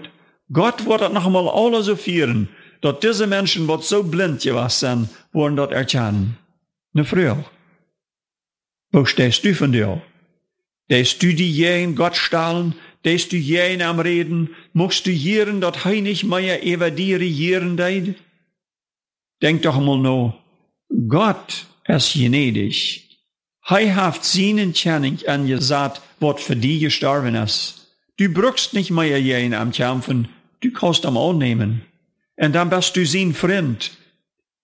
Gott 0.51 0.85
wird 0.85 1.01
dat 1.01 1.13
noch 1.13 1.25
einmal 1.27 1.47
alles 1.47 1.85
so 1.85 1.95
vieren, 1.95 2.49
dat 2.81 3.03
diese 3.03 3.27
Menschen, 3.27 3.67
wat 3.67 3.83
so 3.83 4.03
blind 4.03 4.41
gewesen 4.41 4.69
sind, 4.69 5.09
worden 5.31 5.55
dat 5.55 5.71
erkennen. 5.71 6.37
Ne 6.93 7.05
früher. 7.05 7.45
Wo 8.91 9.05
stehst 9.05 9.43
du 9.43 9.53
von 9.53 9.71
dir? 9.71 10.01
Stehst 10.85 11.21
du 11.21 11.33
die 11.33 11.51
jen 11.51 11.95
Gott 11.95 12.17
stahlen, 12.17 12.73
stehst 12.99 13.31
du 13.31 13.37
jen 13.37 13.81
am 13.81 13.99
Reden, 13.99 14.49
musst 14.73 15.05
du 15.05 15.11
jieren, 15.11 15.61
dat 15.61 15.85
hei 15.85 16.01
nicht 16.01 16.23
mehr 16.23 16.63
über 16.63 16.89
die 16.91 17.13
regieren 17.13 17.77
deid? 17.77 18.15
Denk 19.41 19.61
doch 19.61 19.79
mal 19.79 19.97
no, 19.97 20.40
Gott 21.07 21.65
ist 21.87 22.13
gnädig. 22.13 23.19
Hei 23.69 23.89
haft 23.91 24.25
seinen 24.25 24.73
Tjerning 24.73 25.19
angesagt, 25.27 26.01
wat 26.19 26.39
für 26.39 26.55
die 26.55 26.79
gestorben 26.79 27.35
ist. 27.35 27.87
Du 28.17 28.29
brückst 28.29 28.73
nicht 28.73 28.91
mehr 28.91 29.21
jen 29.21 29.53
am 29.53 29.71
Kämpfen, 29.71 30.27
du 30.59 30.71
kannst 30.71 31.05
am 31.05 31.17
annehmen. 31.17 31.81
Und 32.35 32.53
dann 32.53 32.69
bist 32.69 32.95
du 32.95 33.05
sein 33.05 33.33
Freund. 33.33 33.91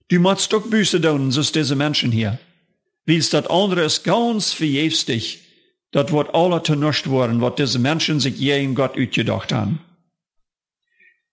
Du 0.10 0.20
musst 0.20 0.52
doch 0.52 0.68
Büße 0.68 1.02
tun, 1.02 1.32
so 1.32 1.42
diese 1.42 1.76
Menschen 1.76 2.12
hier. 2.12 2.40
Wils 3.06 3.30
dat 3.30 3.50
andere 3.50 3.84
ist 3.84 4.04
ganz 4.04 4.52
verjefstig. 4.52 5.40
Dat 5.92 6.12
wird 6.12 6.34
alle 6.36 6.62
tenuscht 6.62 7.08
worden, 7.08 7.40
wat 7.40 7.60
diese 7.60 7.80
Menschen 7.80 8.20
sich 8.20 8.38
je 8.38 8.62
in 8.62 8.76
Gott 8.76 8.98
uitgedacht 8.98 9.54
haben. 9.54 9.80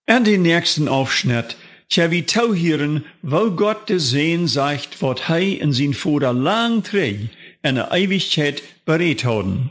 Und 0.07 0.27
den 0.27 0.43
nächsten 0.43 0.87
Aufschnitt, 0.87 1.57
tja 1.89 2.11
wie 2.11 2.27
tauhieren, 2.27 3.05
wo 3.23 3.51
Gott 3.51 3.89
de 3.89 3.99
sagt, 4.47 5.01
wat 5.01 5.29
hei 5.29 5.59
in 5.61 5.73
sein 5.73 5.95
Vater 5.95 6.33
lang 6.33 6.83
trägt, 6.83 7.31
in 7.63 7.77
der 7.77 7.93
Ewigkeit 7.93 8.63
berät 8.85 9.25
haben. 9.25 9.71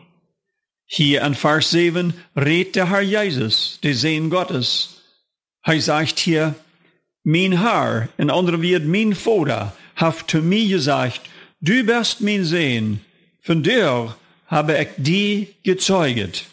Hier 0.86 1.24
in 1.24 1.36
Vers 1.36 1.72
7 1.72 2.13
redet 2.36 2.75
der 2.75 2.89
Herr 2.89 3.01
Jesus, 3.01 3.79
der 3.84 3.96
Sehen 3.96 4.29
Gottes. 4.29 5.01
Er 5.63 5.82
sagt 5.82 6.20
hier, 6.20 6.55
mein 7.24 7.62
Herr, 7.62 8.10
in 8.17 8.29
anderen 8.29 8.62
wird 8.62 8.86
mein 8.86 9.15
Vater, 9.15 9.75
hat 9.96 10.29
zu 10.29 10.41
mir 10.41 10.67
gesagt, 10.67 11.22
du 11.62 11.84
bist 11.84 12.22
mein 12.22 12.43
Sehen, 12.46 13.01
von 13.41 13.63
dir 13.63 14.15
habe 14.48 14.77
ich 14.77 14.89
die 14.98 15.48
gezeugt. 15.63 16.46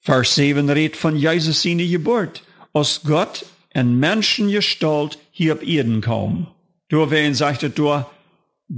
Vers 0.00 0.34
7 0.36 0.70
redet 0.70 0.96
von 0.96 1.16
Jesus 1.16 1.62
seine 1.62 1.86
Geburt, 1.86 2.42
als 2.72 3.00
Gott 3.02 3.44
in 3.76 3.98
Menschengestalt 4.00 5.18
hier 5.30 5.52
auf 5.52 5.62
Erden 5.62 6.00
kam. 6.00 6.46
Du 6.88 7.10
wen 7.10 7.34
sagte 7.34 7.68
du, 7.68 8.02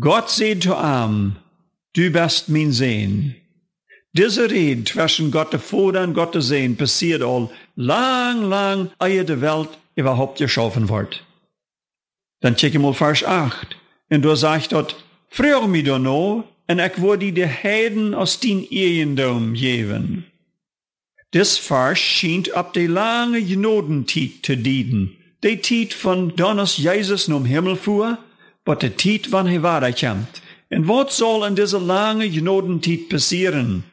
Gott 0.00 0.28
seht 0.28 0.64
zu 0.64 0.74
arm, 0.74 1.36
du 1.94 2.10
bist 2.10 2.48
mein 2.48 2.72
Sehen. 2.72 3.36
Diese 4.12 4.50
Rede 4.50 4.82
zwischen 4.82 5.30
Gott 5.30 5.52
der 5.52 5.60
Vater 5.60 6.02
und 6.02 6.14
Gott 6.14 6.34
der 6.34 6.42
Sehen 6.42 6.76
passiert 6.76 7.22
all 7.22 7.48
lang, 7.76 8.42
lang, 8.42 8.90
ehe 9.00 9.24
die 9.24 9.40
Welt 9.40 9.68
überhaupt 9.94 10.38
geschaffen 10.38 10.88
wird. 10.88 11.24
Dann 12.40 12.56
check 12.56 12.76
mal 12.78 12.92
Vers 12.92 13.22
8. 13.22 13.76
Und 14.10 14.22
du 14.22 14.34
sagst 14.34 14.72
dort, 14.72 14.96
früher 15.28 15.68
mich 15.68 15.84
doch 15.84 16.00
noch, 16.00 16.44
und 16.66 16.78
ich 16.80 17.00
würde 17.00 17.32
die 17.32 17.46
Heiden 17.46 18.14
aus 18.14 18.40
den 18.40 18.66
Eiendom 18.70 19.54
geben. 19.54 20.24
Das 21.32 21.58
Vers 21.58 21.98
scheint 21.98 22.54
ab 22.54 22.72
die 22.72 22.86
lange 22.86 23.42
Genodentiet 23.42 24.44
zu 24.46 24.56
dienen. 24.56 25.16
Die 25.44 25.58
Tiet 25.58 25.94
von 25.94 26.34
Donners 26.36 26.78
Jesus 26.78 27.28
nom 27.28 27.44
Himmel 27.44 27.76
fuhr, 27.76 28.18
aber 28.64 28.76
die 28.76 28.90
Tiet, 28.90 29.32
wann 29.32 29.46
er 29.46 29.62
weiterkommt. 29.62 30.42
Und 30.70 30.88
was 30.88 31.16
soll 31.16 31.46
in 31.46 31.56
dieser 31.56 31.80
lange 31.80 32.28
Genodentiet 32.28 33.08
passieren? 33.08 33.84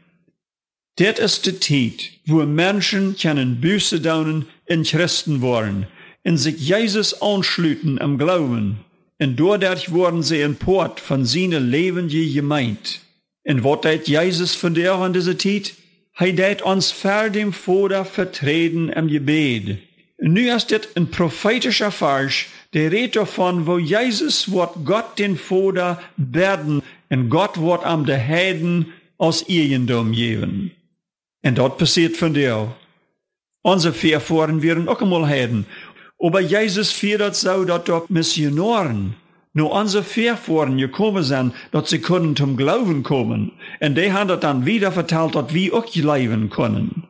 Dit 0.97 1.19
is 1.19 1.41
de 1.41 1.53
tijd 1.59 2.11
wo 2.25 2.45
Menschen 2.45 3.15
können 3.17 3.59
Büße 3.59 3.99
daunen 3.99 4.47
in 4.65 4.83
Christen 4.83 5.41
worden, 5.41 5.87
in 6.23 6.37
sich 6.37 6.57
Jesus 6.57 7.21
anschlüten 7.21 7.99
am 7.99 8.17
Glauben. 8.17 8.79
Und 9.19 9.39
dadurch 9.39 9.91
wurden 9.91 10.23
sie 10.23 10.43
ein 10.43 10.55
Port 10.55 10.99
von 10.99 11.25
seiner 11.25 11.59
lebenden 11.59 12.33
gemeint. 12.33 13.01
Und 13.43 13.63
was 13.63 13.81
tät 13.81 14.07
Jesus 14.07 14.55
von 14.55 14.73
der 14.73 14.95
an 14.95 15.13
dieser 15.13 15.37
Zeit? 15.37 15.73
Hij 16.15 16.33
deed 16.33 16.61
uns 16.61 16.91
ver 16.93 17.29
dem 17.31 17.53
Vater 17.53 18.05
vertreten 18.05 18.89
im 18.89 19.07
Gebet. 19.07 19.77
Und 20.17 20.33
nu 20.33 20.49
ist 20.49 20.69
dit 20.69 20.87
ein 20.95 21.09
prophetischer 21.09 21.91
Vers, 21.91 22.45
der 22.73 22.89
redet 22.89 23.17
davon, 23.17 23.67
wo 23.67 23.77
Jesus 23.77 24.49
wird 24.49 24.85
Gott 24.85 25.19
den 25.19 25.37
Vater 25.37 26.01
werden, 26.15 26.81
und 27.09 27.29
Gott 27.29 27.59
wird 27.59 27.83
am 27.83 28.05
der 28.05 28.25
Heiden 28.25 28.93
aus 29.17 29.45
Eigendom 29.49 30.13
geben. 30.13 30.71
Und 31.43 31.57
dort 31.57 31.77
passiert 31.77 32.15
von 32.15 32.33
dir. 32.33 32.73
Unsere 33.61 33.93
Vorfahren 33.93 34.61
wären 34.61 34.87
auch 34.87 35.01
einmal 35.01 35.27
Heiden. 35.27 35.65
Aber 36.17 36.39
Jesus 36.39 36.91
fährt 36.91 37.35
so, 37.35 37.65
dass 37.65 37.83
dort 37.83 38.09
Missionaren 38.09 39.15
nur 39.55 39.71
unsere 39.71 40.03
Vorfahren 40.03 40.77
gekommen 40.77 41.23
sind, 41.23 41.53
dass 41.71 41.89
sie 41.89 41.99
können 41.99 42.35
zum 42.35 42.57
Glauben 42.57 43.03
kommen. 43.03 43.53
Und 43.79 43.95
die 43.95 44.11
haben 44.11 44.27
das 44.27 44.41
dann 44.41 44.65
wieder 44.65 44.91
verteilt, 44.91 45.33
dass 45.33 45.53
wir 45.53 45.73
auch 45.73 45.95
leben 45.95 46.49
können. 46.49 47.07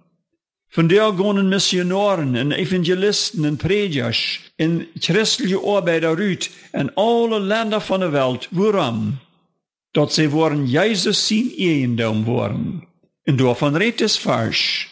Von 0.69 0.87
der 0.87 1.11
gehen 1.13 1.49
Missionaren 1.49 2.37
und 2.37 2.51
Evangelisten 2.51 3.47
und 3.47 3.57
Predigers 3.57 4.39
in 4.57 4.85
christliche 5.01 5.57
Arbeiter 5.57 6.17
rüt 6.17 6.51
in 6.71 6.91
alle 6.95 7.39
Länder 7.39 7.81
von 7.81 8.01
der 8.01 8.13
Welt. 8.13 8.47
Warum? 8.51 9.17
Dass 9.93 10.15
sie 10.15 10.31
waren 10.31 10.67
Jesus 10.67 11.27
sein 11.27 11.51
Eigendom 11.57 12.27
waren. 12.27 12.85
Und 13.25 13.41
davon 13.41 13.75
redet 13.75 14.01
es 14.01 14.17
falsch. 14.17 14.91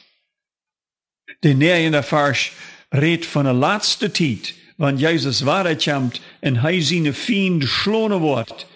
Der 1.44 1.54
nächste 1.54 2.02
Vers 2.02 2.50
redet 2.92 3.26
von 3.26 3.46
der 3.46 3.54
letzten 3.54 4.12
Wenn 4.78 4.98
Jesus 4.98 5.46
weiterkommt 5.46 6.22
und 6.42 6.64
er 6.64 6.82
seine 6.82 7.14
Fiend 7.14 7.66
schlonen 7.66 8.22
wird. 8.22 8.68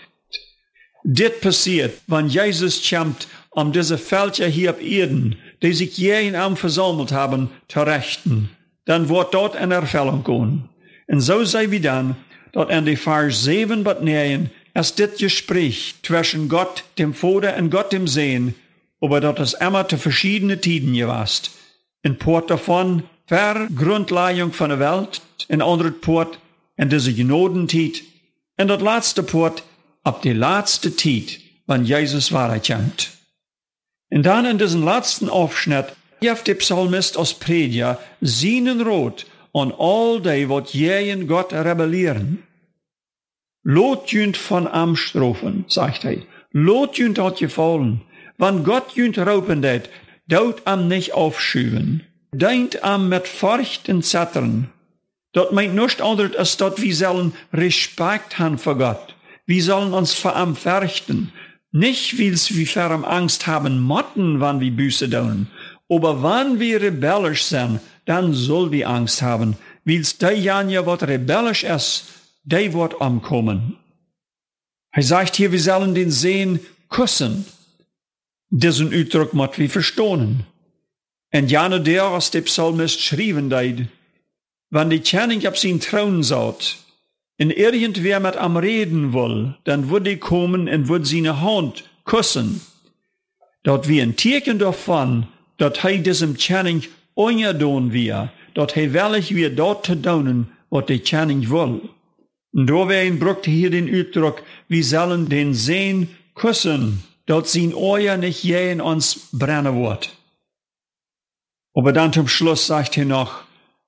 Dit 1.03 1.41
passiert, 1.41 2.01
wenn 2.07 2.27
Jesus 2.27 2.81
kommt, 2.87 3.27
um 3.51 3.71
diese 3.71 3.97
Völker 3.97 4.47
hier 4.47 4.71
auf 4.71 4.81
Erden, 4.81 5.37
die 5.61 5.73
sich 5.73 5.97
jeden 5.97 6.35
Abend 6.35 6.59
versammelt 6.59 7.11
haben, 7.11 7.49
zu 7.67 7.79
rechten. 7.79 8.49
Dann 8.85 9.09
wird 9.09 9.33
dort 9.33 9.55
eine 9.55 9.75
Erfüllung 9.75 10.23
kommen. 10.23 10.69
Und 11.07 11.21
so 11.21 11.43
sei 11.43 11.71
wie 11.71 11.79
dann, 11.79 12.15
dort 12.51 12.69
in 12.71 12.85
die 12.85 12.95
Vers 12.95 13.43
7 13.43 13.83
bis 13.83 14.01
9, 14.01 14.49
erst 14.73 14.99
dit 14.99 15.17
Gespräch 15.17 15.95
zwischen 16.03 16.49
Gott, 16.49 16.83
dem 16.97 17.13
Vater 17.13 17.57
und 17.57 17.71
Gott, 17.71 17.91
dem 17.91 18.07
Sehen, 18.07 18.53
aber 19.01 19.21
dat 19.21 19.39
is 19.39 19.53
immer 19.53 19.87
zu 19.87 19.97
verschiedenen 19.97 20.59
Tiden 20.59 20.93
gewast. 20.93 21.51
In 22.03 22.17
Port 22.17 22.49
davon, 22.49 23.03
ver 23.25 23.67
Grundlegung 23.75 24.53
von 24.53 24.69
der 24.69 24.79
Welt, 24.79 25.21
in 25.47 25.61
andere 25.61 25.91
Port, 25.91 26.39
in 26.75 26.89
diese 26.89 27.13
Genodentiet, 27.13 28.03
in 28.57 28.67
dat 28.67 28.81
laatste 28.81 29.23
Port, 29.23 29.63
ab 30.03 30.21
die 30.21 30.33
laatste 30.33 30.95
Tiet, 30.95 31.41
wann 31.65 31.85
Jesus 31.85 32.31
weiterkommt. 32.31 33.11
Und 34.09 34.23
dann 34.23 34.45
in 34.45 34.57
diesem 34.57 34.83
letzten 34.83 35.29
Aufschnitt, 35.29 35.87
gibt 36.19 36.47
der 36.47 36.55
Psalmist 36.55 37.17
aus 37.17 37.33
Predia 37.33 37.99
seinen 38.21 38.81
Rot 38.81 39.25
an 39.53 39.73
all 39.77 40.21
die, 40.21 40.49
wat 40.49 40.73
jähen 40.73 41.27
Gott 41.27 41.53
rebellieren. 41.53 42.43
Lot 43.63 44.11
jünt 44.11 44.37
von 44.37 44.67
Amstrophen, 44.67 45.65
sagt 45.67 46.05
er. 46.05 46.17
Lot 46.51 46.97
jünt 46.97 47.19
hat 47.19 47.39
gefallen. 47.39 48.01
Wann 48.37 48.63
Gott 48.63 48.95
jünt 48.95 49.17
raupen 49.17 49.61
det, 49.61 49.89
daut 50.27 50.61
am 50.65 50.87
nicht 50.87 51.13
aufschüben. 51.13 52.03
Deint 52.31 52.83
am 52.83 53.09
mit 53.09 53.27
Furcht 53.27 53.89
und 53.89 54.05
Zattern. 54.05 54.69
Dort 55.33 55.53
meint 55.53 55.75
nicht 55.75 56.01
anders, 56.01 56.35
als 56.35 56.57
dort 56.57 56.81
wir 56.81 56.95
sollen 56.95 57.33
Respekt 57.53 58.39
haben 58.39 58.57
vor 58.57 58.77
Gott. 58.77 59.15
Wir 59.45 59.63
sollen 59.63 59.93
uns 59.93 60.13
vor 60.13 60.35
ihm 60.35 60.55
fürchten. 60.55 61.31
Nicht, 61.71 62.19
weil's 62.19 62.55
wir 62.55 62.67
vor 62.67 62.91
ihm 62.91 63.05
Angst 63.05 63.47
haben 63.47 63.79
motten, 63.81 64.39
wann 64.39 64.59
wir 64.59 64.71
Büße 64.71 65.09
tun. 65.09 65.47
Aber 65.89 66.21
wann 66.21 66.59
wir 66.59 66.81
rebellisch 66.81 67.43
sind, 67.43 67.79
dann 68.05 68.33
soll 68.33 68.71
wir 68.71 68.89
Angst 68.89 69.21
haben. 69.21 69.57
Weil's 69.85 70.17
der 70.17 70.37
Janja, 70.37 70.85
wat 70.85 71.03
rebellisch 71.03 71.63
ist, 71.63 72.05
der 72.43 72.73
wird 72.73 72.95
umkommen. 72.95 73.77
Er 74.91 75.03
sagt 75.03 75.35
hier, 75.35 75.51
wir 75.51 75.59
sollen 75.59 75.93
den 75.93 76.11
Sehen 76.11 76.59
küssen. 76.89 77.45
Diesen 78.49 78.93
Uitdruck 78.93 79.33
moet 79.33 79.57
we 79.57 79.69
verstonen. 79.69 80.45
En 81.29 81.47
jane 81.47 81.81
der 81.81 82.03
als 82.03 82.29
de 82.31 82.41
psalmist 82.41 83.01
schreven 83.01 83.49
wann 84.69 84.89
die 84.89 85.01
Kenning 85.01 85.47
op 85.47 85.55
zijn 85.55 85.79
troon 85.79 86.23
zat, 86.23 86.85
en 87.35 87.57
irgendwer 87.57 88.21
met 88.21 88.35
am 88.35 88.57
reden 88.57 89.11
wil, 89.11 89.55
dan 89.63 89.87
würde 89.87 90.09
die 90.09 90.17
kommen 90.17 90.67
en 90.67 90.85
würde 90.85 91.05
seine 91.05 91.31
Hand 91.31 91.83
kussen. 92.03 92.61
Dat 93.61 93.85
wie 93.85 94.01
ein 94.01 94.15
teken 94.15 94.57
davon, 94.57 95.25
dat 95.55 95.81
hij 95.81 96.01
diesem 96.01 96.35
Kenning 96.35 96.87
ongedaan 97.13 97.89
wir, 97.89 98.31
dat 98.53 98.73
hij 98.73 98.91
wellig 98.91 99.29
weer 99.29 99.55
dort 99.55 99.83
te 99.83 99.99
doen, 99.99 100.49
wat 100.67 100.87
die 100.87 100.99
Kenning 100.99 101.47
wil. 101.47 101.95
En 102.51 102.65
doorwegen 102.65 103.17
brucht 103.17 103.45
hier 103.45 103.69
den 103.69 103.89
Uitdruck, 103.89 104.43
wir 104.67 104.83
sollen 104.83 105.27
den 105.27 105.55
Sehen 105.55 106.09
kussen. 106.33 107.07
dort 107.27 107.47
zien 107.47 107.73
Euer 107.73 108.17
nicht 108.17 108.43
je 108.43 108.71
in 108.71 108.81
uns 108.81 109.29
brennen 109.31 109.75
wird. 109.83 110.15
Aber 111.73 111.93
dann 111.93 112.13
zum 112.13 112.27
Schluss 112.27 112.65
sagt 112.65 112.97
er 112.97 113.05
noch, 113.05 113.43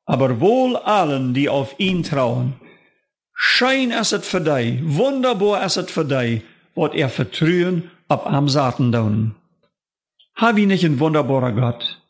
aber 0.09 0.39
wohl 0.41 0.75
allen, 0.75 1.35
die 1.35 1.49
auf 1.49 1.75
ihn 1.77 2.01
trauen. 2.01 2.55
Schein 3.31 3.91
es 3.91 4.09
für 4.23 4.41
dich, 4.41 4.79
wunderbar 4.81 5.63
es 5.63 5.75
für 5.75 6.03
dich, 6.03 6.41
wat 6.73 6.95
er 6.95 7.09
vertrauen 7.09 7.91
ab 8.07 8.25
am 8.25 8.49
Satan 8.49 8.91
doen. 8.91 9.35
Hab 10.33 10.57
ich 10.57 10.65
nicht 10.65 10.83
ein 10.83 10.99
wunderbarer 10.99 11.51
Gott? 11.51 12.01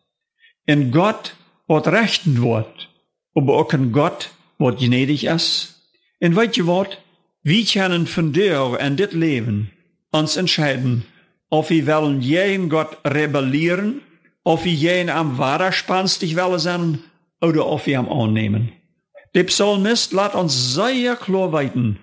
Ein 0.65 0.91
Gott, 0.91 1.35
wat 1.67 1.89
rechten 1.89 2.41
wird, 2.41 2.87
aber 3.35 3.57
auch 3.57 3.73
ein 3.73 3.91
Gott, 3.91 4.29
wat 4.59 4.79
gnädig 4.79 5.25
ist. 5.25 5.83
Und 6.21 6.37
weet 6.37 6.55
je 6.55 6.67
wat? 6.67 6.99
Wir 7.43 7.65
können 7.65 8.07
von 8.07 8.31
dir 8.31 8.77
in 8.79 8.95
dit 8.95 9.11
Leben 9.11 9.71
uns 10.11 10.37
entscheiden, 10.37 11.05
ob 11.49 11.69
wir 11.69 11.85
wollen 11.85 12.21
jeden 12.21 12.69
Gott 12.69 12.97
rebellieren, 13.03 13.99
ob 14.45 14.63
wir 14.63 14.71
jeden 14.71 15.09
am 15.09 15.37
widerspenstig 15.37 16.37
wollen 16.37 16.59
sein, 16.59 16.99
oder 17.41 17.79
wir 17.85 17.99
am 17.99 18.09
annehmen. 18.09 18.71
Der 19.33 19.43
Psalmist 19.45 20.13
lässt 20.13 20.35
uns 20.35 20.73
sehr 20.73 21.15
klar 21.15 21.51
weiten. 21.51 21.99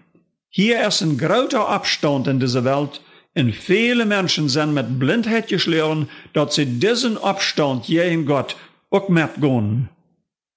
Hier 0.48 0.86
ist 0.86 1.02
ein 1.02 1.18
großer 1.18 1.68
Abstand 1.68 2.26
in 2.26 2.40
dieser 2.40 2.64
Welt, 2.64 3.00
und 3.34 3.52
viele 3.52 4.06
Menschen 4.06 4.48
sind 4.48 4.72
mit 4.72 4.98
Blindheit 4.98 5.48
geschlagen, 5.48 6.08
dass 6.32 6.54
sie 6.54 6.64
diesen 6.64 7.18
Abstand 7.18 7.86
jeden 7.86 8.24
Gott 8.24 8.56
auch 8.88 9.10
mitgehen. 9.10 9.90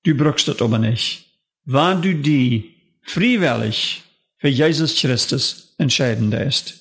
Du 0.03 0.15
brauchst 0.15 0.47
das 0.47 0.61
aber 0.61 0.79
nicht. 0.79 1.25
Wann 1.65 2.01
du 2.01 2.15
die 2.15 2.75
freiwillig 3.01 4.03
für 4.37 4.47
Jesus 4.47 4.95
Christus 4.95 5.73
entscheiden 5.77 6.31
ist. 6.31 6.79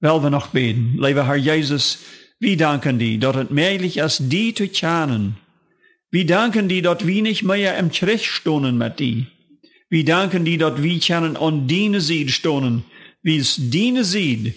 Wel 0.00 0.22
we 0.22 0.30
noch 0.30 0.48
beten. 0.48 0.96
Lieber 0.98 1.26
Herr 1.26 1.36
Jesus, 1.36 1.98
wir 2.40 2.56
danken 2.56 2.98
dir, 2.98 3.18
dass 3.18 3.36
es 3.36 3.50
möglich 3.50 3.98
ist, 3.98 4.22
die 4.30 4.54
zu 4.54 4.68
kennen. 4.68 5.36
Wir 6.10 6.26
danken 6.26 6.68
dir, 6.68 6.82
dass 6.82 7.06
wir 7.06 7.22
nicht 7.22 7.42
mehr 7.42 7.76
im 7.78 7.90
Krieg 7.90 8.24
stonen 8.24 8.78
mit 8.78 8.98
dir. 8.98 9.26
Wir 9.90 10.04
danken 10.04 10.44
dir, 10.44 10.58
dass 10.58 10.82
wir 10.82 11.00
können 11.00 11.36
an 11.36 11.68
deine 11.68 12.00
Seite 12.00 12.30
stonen, 12.30 12.84
wie 13.22 13.36
es 13.36 13.56
deine 13.70 14.04
Seite 14.04 14.54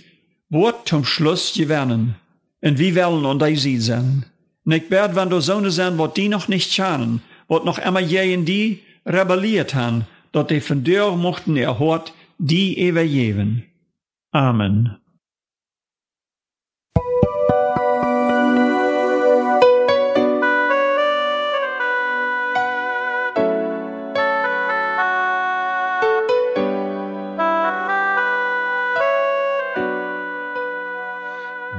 wird 0.49 0.87
zum 0.87 1.03
Schluss 1.03 1.53
gewinnen. 1.53 2.15
Und 2.61 2.79
wir 2.79 2.95
wollen 2.95 3.25
an 3.25 3.39
deine 3.39 3.57
Seite 3.57 3.81
sein. 3.81 4.25
Und 4.63 4.71
ich 4.71 4.89
wenn 4.89 5.29
du 5.29 5.41
Söhne 5.41 5.71
sind, 5.71 5.97
wo 5.97 6.07
die 6.07 6.29
noch 6.29 6.47
nicht 6.47 6.73
kennen, 6.73 7.21
wo 7.47 7.59
noch 7.59 7.79
immer 7.79 7.99
je 7.99 8.33
in 8.33 8.45
die 8.45 8.79
rebelliert 9.05 9.73
haben, 9.73 10.05
dass 10.31 10.47
die 10.47 10.61
von 10.61 10.83
dir 10.83 11.11
mochten 11.11 11.57
erhört, 11.57 12.13
die 12.37 12.77
eeuwen. 12.77 13.63
Amen. 14.31 15.00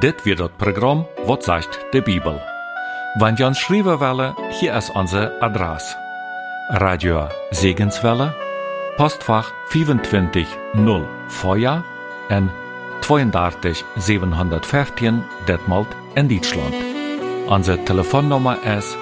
Dit 0.03 0.27
wird 0.27 0.41
das 0.41 0.51
Programm 0.59 1.07
Wat 1.27 1.45
sagt 1.45 1.79
de 1.93 2.01
Bibel. 2.01 2.41
Wenn 3.21 3.37
ihr 3.37 3.47
uns 3.47 3.61
schreiben 3.61 4.01
wollen, 4.01 4.35
hier 4.51 4.75
ist 4.75 4.91
unser 4.91 5.41
Adresse. 5.41 5.95
Radio 6.71 7.29
Segenswelle, 7.53 8.35
Postfach 8.97 9.53
25 9.69 10.45
0 10.75 11.07
Feuer 11.29 11.85
en 12.31 12.51
32 13.03 13.85
715 13.97 15.23
Detmold 15.47 15.87
in 16.17 16.29
Deutschland. 16.29 16.75
Onze 17.47 17.79
telefoonnummer 17.85 18.59
is 18.77 18.97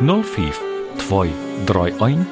05 0.00 0.60
231 0.98 2.26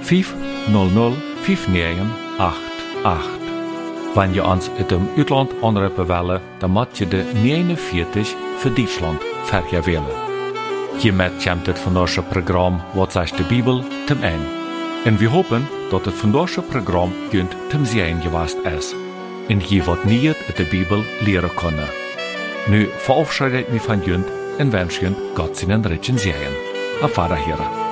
500 0.00 1.14
5988. 1.42 3.45
Wenn 4.16 4.32
je 4.32 4.44
ons 4.44 4.70
uit 4.78 4.88
dem 4.88 5.08
Utland 5.16 5.52
anrufen 5.60 6.06
willen, 6.06 6.40
dan 6.58 6.70
moet 6.70 6.98
je 6.98 7.08
de 7.08 7.24
49 7.42 8.34
voor 8.56 8.74
Duitsland 8.74 9.22
vergewillen. 9.42 10.14
Hiermit 10.98 11.44
komt 11.44 11.66
het 11.66 11.78
vandaagse 11.78 12.22
programma 12.22 12.84
Wat 12.92 13.12
zegt 13.12 13.36
de 13.36 13.42
Bibel 13.42 13.84
ten 14.06 14.22
einde. 14.22 14.46
En 15.04 15.16
we 15.16 15.28
hopen 15.28 15.68
dat 15.90 16.04
het 16.04 16.14
vandaagse 16.14 16.62
programma 16.62 17.14
kunt 17.30 17.54
ten 17.68 17.86
zijn 17.86 18.20
geweest 18.20 18.56
is. 18.78 18.94
En 19.48 19.60
je 19.68 19.82
wat 19.82 20.04
niet 20.04 20.26
uit 20.26 20.56
de 20.56 20.66
Bibel 20.70 21.02
leren 21.20 21.54
kunnen. 21.54 21.88
Nu 22.68 22.88
verabschiede 22.96 23.58
ik 23.58 23.80
van 23.80 24.00
junt 24.04 24.28
en 24.58 24.70
wens 24.70 24.98
junt 24.98 25.18
God 25.34 25.58
zijn 25.58 26.18
zijn. 26.18 26.52
Auf 27.00 27.12
Vater 27.12 27.36
Heren. 27.36 27.86